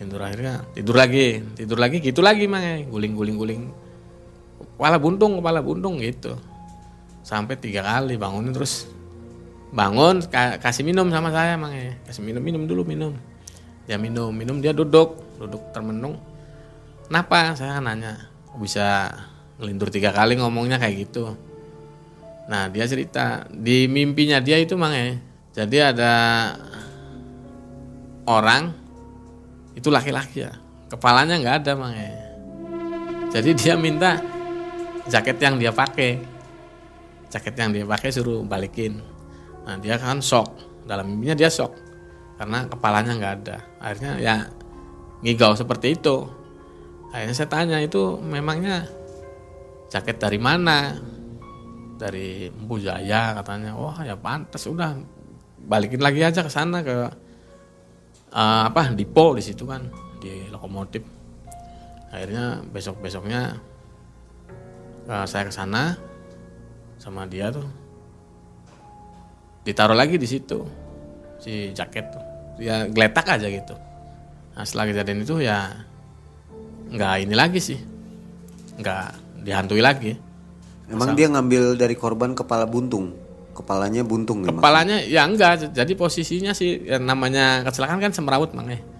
Lindur 0.00 0.24
akhirnya 0.24 0.64
tidur 0.72 0.96
lagi, 0.96 1.40
tidur 1.56 1.78
lagi 1.78 2.00
gitu 2.00 2.24
lagi 2.24 2.48
makanya 2.48 2.88
guling-guling-guling 2.88 3.82
kepala 4.82 4.98
buntung 4.98 5.38
kepala 5.38 5.60
buntung 5.62 5.98
gitu 6.02 6.34
sampai 7.22 7.54
tiga 7.54 7.86
kali 7.86 8.18
bangunin 8.18 8.50
terus 8.50 8.90
bangun 9.72 10.20
ka- 10.28 10.60
kasih 10.60 10.84
minum 10.84 11.08
sama 11.08 11.32
saya 11.32 11.56
makanya 11.56 11.96
kasih 12.04 12.20
minum 12.20 12.44
minum 12.44 12.62
dulu 12.68 12.84
minum. 12.84 13.16
Dia 13.88 13.96
minum 13.96 14.30
minum 14.30 14.60
dia 14.60 14.76
duduk. 14.76 15.16
Duduk 15.40 15.72
termenung. 15.72 16.20
Kenapa? 17.08 17.56
Saya 17.56 17.80
nanya. 17.80 18.28
"Kok 18.52 18.60
bisa 18.60 19.10
ngelindur 19.58 19.88
tiga 19.88 20.12
kali 20.12 20.36
ngomongnya 20.36 20.76
kayak 20.76 21.08
gitu? 21.08 21.34
Nah 22.46 22.68
dia 22.68 22.84
cerita. 22.84 23.48
Di 23.48 23.88
mimpinya 23.88 24.38
dia 24.38 24.60
itu 24.60 24.76
makanya 24.76 25.18
jadi 25.56 25.96
ada 25.96 26.12
orang 28.28 28.76
itu 29.72 29.88
laki-laki 29.88 30.44
ya. 30.44 30.52
Kepalanya 30.92 31.40
nggak 31.40 31.56
ada 31.64 31.72
makanya 31.74 32.22
jadi 33.32 33.50
dia 33.56 33.74
minta 33.80 34.20
jaket 35.08 35.40
yang 35.40 35.56
dia 35.56 35.72
pakai. 35.72 36.20
Jaket 37.32 37.56
yang 37.56 37.72
dia 37.72 37.84
pakai 37.88 38.12
suruh 38.12 38.44
balikin 38.44 39.00
nah 39.62 39.76
dia 39.78 39.96
kan 39.98 40.18
shock. 40.18 40.50
Dalam 40.82 41.06
mimpinya 41.06 41.38
dia 41.38 41.50
shock. 41.50 41.72
Karena 42.38 42.66
kepalanya 42.66 43.12
nggak 43.14 43.34
ada. 43.42 43.56
Akhirnya 43.78 44.12
ya 44.18 44.34
ngigau 45.22 45.54
seperti 45.54 45.94
itu. 45.94 46.26
Akhirnya 47.14 47.34
saya 47.36 47.48
tanya 47.50 47.78
itu 47.78 48.18
memangnya 48.18 48.88
jaket 49.92 50.18
dari 50.18 50.40
mana? 50.42 50.98
Dari 52.00 52.50
Empu 52.50 52.82
Jaya 52.82 53.38
katanya. 53.38 53.78
Wah 53.78 54.02
ya 54.02 54.18
pantas 54.18 54.66
udah. 54.66 54.98
Balikin 55.62 56.02
lagi 56.02 56.18
aja 56.26 56.42
ke 56.42 56.50
sana 56.50 56.82
ke 56.82 57.06
eh, 58.34 58.62
apa 58.66 58.90
dipo 58.90 59.38
di 59.38 59.42
situ 59.44 59.62
kan 59.62 59.86
di 60.18 60.50
lokomotif. 60.50 61.06
Akhirnya 62.10 62.60
besok 62.66 62.98
besoknya 62.98 63.56
saya 65.06 65.46
ke 65.46 65.54
sana 65.54 65.98
sama 66.94 67.26
dia 67.26 67.50
tuh 67.50 67.81
ditaruh 69.62 69.94
lagi 69.94 70.18
di 70.18 70.26
situ 70.26 70.62
si 71.38 71.70
jaket 71.74 72.10
tuh. 72.14 72.24
Ya 72.62 72.86
geletak 72.86 73.26
aja 73.26 73.46
gitu. 73.48 73.74
Nah 74.54 74.64
setelah 74.66 74.92
kejadian 74.92 75.24
itu 75.24 75.42
ya 75.42 75.72
nggak 76.92 77.14
ini 77.26 77.34
lagi 77.34 77.58
sih. 77.58 77.78
Nggak 78.78 79.06
dihantui 79.42 79.82
lagi. 79.82 80.12
Emang 80.90 81.16
dia 81.16 81.30
ngambil 81.30 81.80
dari 81.80 81.96
korban 81.96 82.36
kepala 82.36 82.68
buntung, 82.68 83.16
kepalanya 83.56 84.04
buntung 84.04 84.44
kepalanya 84.44 85.00
ya 85.00 85.24
enggak. 85.24 85.72
Jadi 85.72 85.92
posisinya 85.96 86.52
sih 86.52 86.84
ya 86.84 87.00
namanya 87.00 87.64
kecelakaan 87.64 88.02
kan 88.02 88.12
semrawut 88.12 88.52
makanya 88.52 88.92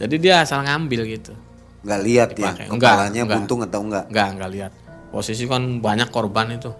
jadi 0.00 0.16
dia 0.16 0.34
asal 0.40 0.64
ngambil 0.64 1.04
gitu. 1.04 1.36
Nggak 1.84 2.00
lihat 2.08 2.28
ya 2.32 2.36
Dipakai. 2.56 2.66
Enggak, 2.72 2.92
kepalanya 2.96 3.20
enggak. 3.20 3.36
buntung 3.36 3.60
atau 3.60 3.80
enggak? 3.84 4.04
enggak 4.08 4.28
enggak 4.32 4.50
lihat. 4.56 4.72
Posisi 5.12 5.44
kan 5.44 5.62
banyak 5.84 6.08
korban 6.08 6.56
itu 6.56 6.72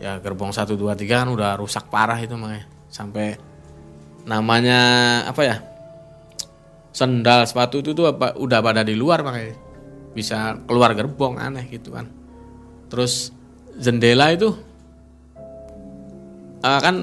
ya 0.00 0.16
gerbong 0.18 0.50
1 0.50 0.64
2 0.64 0.96
3 0.96 1.04
kan 1.06 1.28
udah 1.28 1.60
rusak 1.60 1.92
parah 1.92 2.16
itu 2.16 2.32
makanya 2.34 2.64
sampai 2.88 3.36
namanya 4.24 4.80
apa 5.28 5.42
ya 5.44 5.56
sendal 6.90 7.46
sepatu 7.46 7.80
itu 7.80 7.94
tuh 7.94 8.10
apa, 8.10 8.34
udah 8.36 8.58
pada 8.60 8.82
di 8.82 8.98
luar 8.98 9.22
makanya 9.22 9.54
bisa 10.10 10.58
keluar 10.66 10.92
gerbong 10.98 11.38
aneh 11.38 11.70
gitu 11.70 11.94
kan. 11.94 12.10
Terus 12.90 13.30
jendela 13.78 14.34
itu 14.34 14.50
eh, 16.60 16.80
kan 16.82 16.96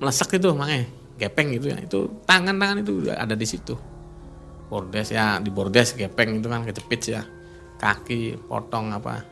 melesak 0.00 0.36
itu 0.36 0.52
makanya 0.52 0.84
gepeng 1.16 1.56
gitu 1.56 1.72
ya. 1.72 1.78
Itu 1.80 2.00
tangan-tangan 2.28 2.84
itu 2.84 3.08
udah 3.08 3.16
ada 3.16 3.32
di 3.32 3.46
situ. 3.48 3.74
Bordes 4.70 5.10
ya 5.10 5.42
di 5.42 5.50
bordes 5.50 5.96
gepeng 5.96 6.38
itu 6.38 6.46
kan 6.46 6.62
kejepit 6.68 7.00
ya. 7.08 7.22
Kaki 7.80 8.36
potong 8.44 8.92
apa. 8.92 9.24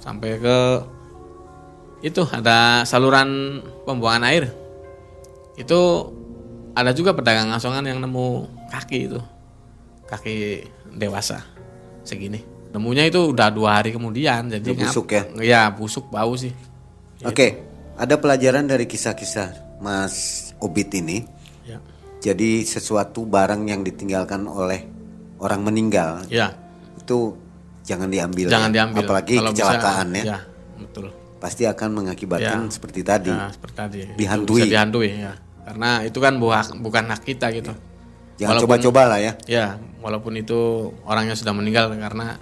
Sampai 0.00 0.40
ke 0.40 0.58
itu 2.02 2.22
ada 2.34 2.82
saluran 2.82 3.62
pembuangan 3.86 4.26
air. 4.26 4.50
Itu 5.54 6.10
ada 6.74 6.90
juga 6.90 7.14
pedagang 7.14 7.54
asongan 7.54 7.86
yang 7.86 8.02
nemu 8.02 8.50
kaki 8.74 8.98
itu. 9.06 9.20
Kaki 10.10 10.66
dewasa 10.98 11.46
segini. 12.02 12.42
Nemunya 12.74 13.06
itu 13.06 13.30
udah 13.30 13.48
dua 13.54 13.78
hari 13.80 13.94
kemudian 13.94 14.50
jadi 14.50 14.66
Udah 14.74 14.90
busuk 14.90 15.06
ngap- 15.06 15.38
ya 15.44 15.70
busuk 15.70 16.10
bau 16.10 16.34
sih. 16.34 16.50
Oke, 17.22 17.62
ada 17.94 18.18
pelajaran 18.18 18.66
dari 18.66 18.90
kisah-kisah 18.90 19.78
Mas 19.78 20.50
Obit 20.58 20.90
ini. 20.98 21.22
ya. 21.62 21.78
Jadi 22.18 22.66
sesuatu 22.66 23.22
barang 23.22 23.62
yang 23.70 23.86
ditinggalkan 23.86 24.42
oleh 24.50 24.82
orang 25.38 25.62
meninggal 25.62 26.26
ya. 26.26 26.54
itu 26.98 27.38
jangan 27.86 28.10
diambil. 28.10 28.50
jangan 28.50 28.70
ya. 28.74 28.76
diambil. 28.82 29.06
Apalagi 29.06 29.34
Kalau 29.38 29.52
bisa, 29.54 29.62
kecelakaan 29.62 30.08
ya. 30.18 30.24
ya 30.24 30.38
betul 30.82 31.21
Pasti 31.42 31.66
akan 31.66 31.88
mengakibatkan 31.92 32.60
Ya. 32.62 32.70
seperti 32.70 33.02
tadi. 33.02 33.28
ya 33.28 33.50
seperti 33.50 33.74
tadi 33.74 33.98
Itu 34.00 34.14
Dihantui. 34.14 34.62
bisa 34.62 34.70
dihantui 34.70 35.10
ya 35.10 35.32
karena 35.62 35.90
itu 36.02 36.18
kan 36.18 36.34
buah, 36.36 36.62
bukan 36.76 37.04
hak 37.08 37.22
kita 37.24 37.50
gitu 37.50 37.74
Jangan 38.34 38.58
Walaupun- 38.58 38.78
coba-coba 38.78 39.02
lah 39.06 39.18
ya. 39.20 39.32
ya 39.44 39.66
walaupun 39.98 40.34
itu 40.34 40.58
orangnya 41.02 41.34
sudah 41.34 41.50
meninggal 41.50 41.90
karena 41.92 42.38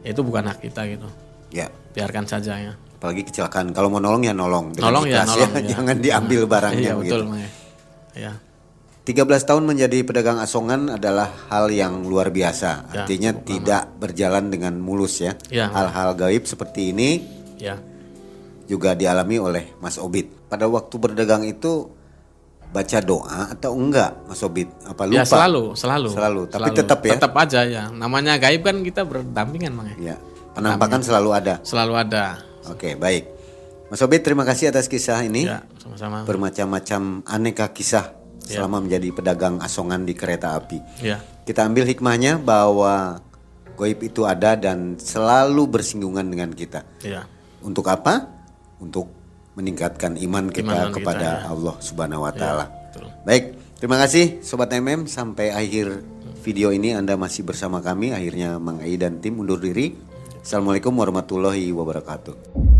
itu 0.00 0.18
bukan 0.20 0.46
hak 0.46 0.58
kita 0.60 0.86
gitu 0.86 1.06
Ya. 1.50 1.66
biarkan 1.92 2.24
saja 2.24 2.54
ya 2.54 2.74
Apalagi 2.96 3.22
kecelakaan. 3.22 3.70
Kalau 3.70 3.86
mau 3.88 4.00
nolong 4.00 4.24
ya 4.24 4.32
nolong. 4.32 4.72
dengan 4.72 4.88
nolong 4.88 5.04
ya 5.04 5.20
ikhlas 5.20 5.28
nolong 5.28 5.52
ya. 5.58 5.62
Jangan 5.68 5.96
diambil 6.00 6.40
barangnya 6.54 6.80
iya 6.80 6.94
begitu. 6.96 7.12
betul 7.12 7.22
Mang. 7.28 7.44
ya 8.16 8.32
13 9.04 9.22
tahun 9.44 9.62
menjadi 9.64 9.98
pedagang 10.02 10.38
asongan 10.40 10.90
adalah 10.90 11.30
hal 11.46 11.70
yang 11.70 12.02
luar 12.02 12.26
biasa. 12.28 12.90
Ya, 12.90 13.04
Artinya 13.04 13.30
tidak 13.36 13.94
berjalan 13.96 14.50
dengan 14.50 14.74
mulus 14.76 15.20
ya. 15.20 15.38
Ya. 15.46 15.68
Hal-hal 15.68 16.16
gaib 16.16 16.42
seperti 16.42 16.90
ini 16.90 17.22
Ya. 17.56 17.78
Juga 18.66 18.92
dialami 18.92 19.38
oleh 19.38 19.64
Mas 19.78 19.96
Obit. 19.96 20.28
Pada 20.50 20.66
waktu 20.66 20.94
berdagang 20.98 21.46
itu 21.46 21.90
baca 22.66 22.98
doa 23.00 23.54
atau 23.54 23.72
enggak 23.78 24.26
Mas 24.26 24.42
Obit? 24.42 24.68
Apa 24.84 25.06
lupa? 25.06 25.22
Ya 25.22 25.24
selalu, 25.24 25.72
selalu. 25.78 26.10
Selalu, 26.12 26.42
tapi 26.50 26.70
tetap 26.74 27.00
ya? 27.06 27.14
Tetap 27.16 27.32
aja 27.38 27.60
ya. 27.64 27.84
Namanya 27.94 28.36
gaib 28.36 28.66
kan 28.66 28.82
kita 28.82 29.06
berdampingan, 29.06 29.72
Mang. 29.72 29.88
ya. 29.96 30.14
Ya, 30.14 30.16
penampakan 30.52 31.00
selalu 31.00 31.30
ada. 31.32 31.54
Selalu 31.62 31.94
ada. 31.94 32.42
Oke, 32.66 32.98
baik. 32.98 33.24
Mas 33.86 34.02
Obit 34.02 34.26
terima 34.26 34.42
kasih 34.42 34.74
atas 34.74 34.90
kisah 34.90 35.22
ini. 35.22 35.46
Ya, 35.46 35.62
sama-sama. 35.78 36.26
Bermacam-macam 36.26 37.22
aneka 37.22 37.70
kisah 37.70 38.18
selama 38.42 38.82
menjadi 38.82 39.10
pedagang 39.10 39.58
asongan 39.62 40.06
di 40.06 40.14
kereta 40.14 40.54
api. 40.58 40.78
Ya. 41.02 41.22
Kita 41.46 41.66
ambil 41.66 41.86
hikmahnya 41.86 42.42
bahwa 42.42 43.22
goib 43.78 44.02
itu 44.02 44.26
ada 44.26 44.58
dan 44.58 44.98
selalu 44.98 45.66
bersinggungan 45.70 46.26
dengan 46.26 46.50
kita. 46.50 46.82
Ya. 47.02 47.26
Untuk 47.62 47.86
apa? 47.86 48.35
Untuk 48.78 49.08
meningkatkan 49.56 50.20
iman 50.20 50.52
kita 50.52 50.68
Iman 50.68 50.88
kita, 50.92 50.96
kepada 51.00 51.28
ya. 51.44 51.48
Allah 51.48 51.76
Subhanahu 51.80 52.28
wa 52.28 52.32
taala. 52.32 52.64
betul. 52.68 53.08
Baik, 53.24 53.44
terima 53.80 53.96
kasih 53.96 54.44
sobat 54.44 54.68
MM 54.76 55.08
sampai 55.08 55.48
akhir 55.48 56.04
video 56.44 56.70
ini 56.70 56.92
Anda 56.92 57.16
masih 57.16 57.42
bersama 57.42 57.80
kami. 57.80 58.12
Akhirnya 58.12 58.60
Mang 58.60 58.84
Ai 58.84 59.00
dan 59.00 59.18
tim 59.24 59.40
undur 59.40 59.58
diri. 59.58 59.96
Assalamualaikum 60.44 60.94
warahmatullahi 60.94 61.72
wabarakatuh. 61.74 62.75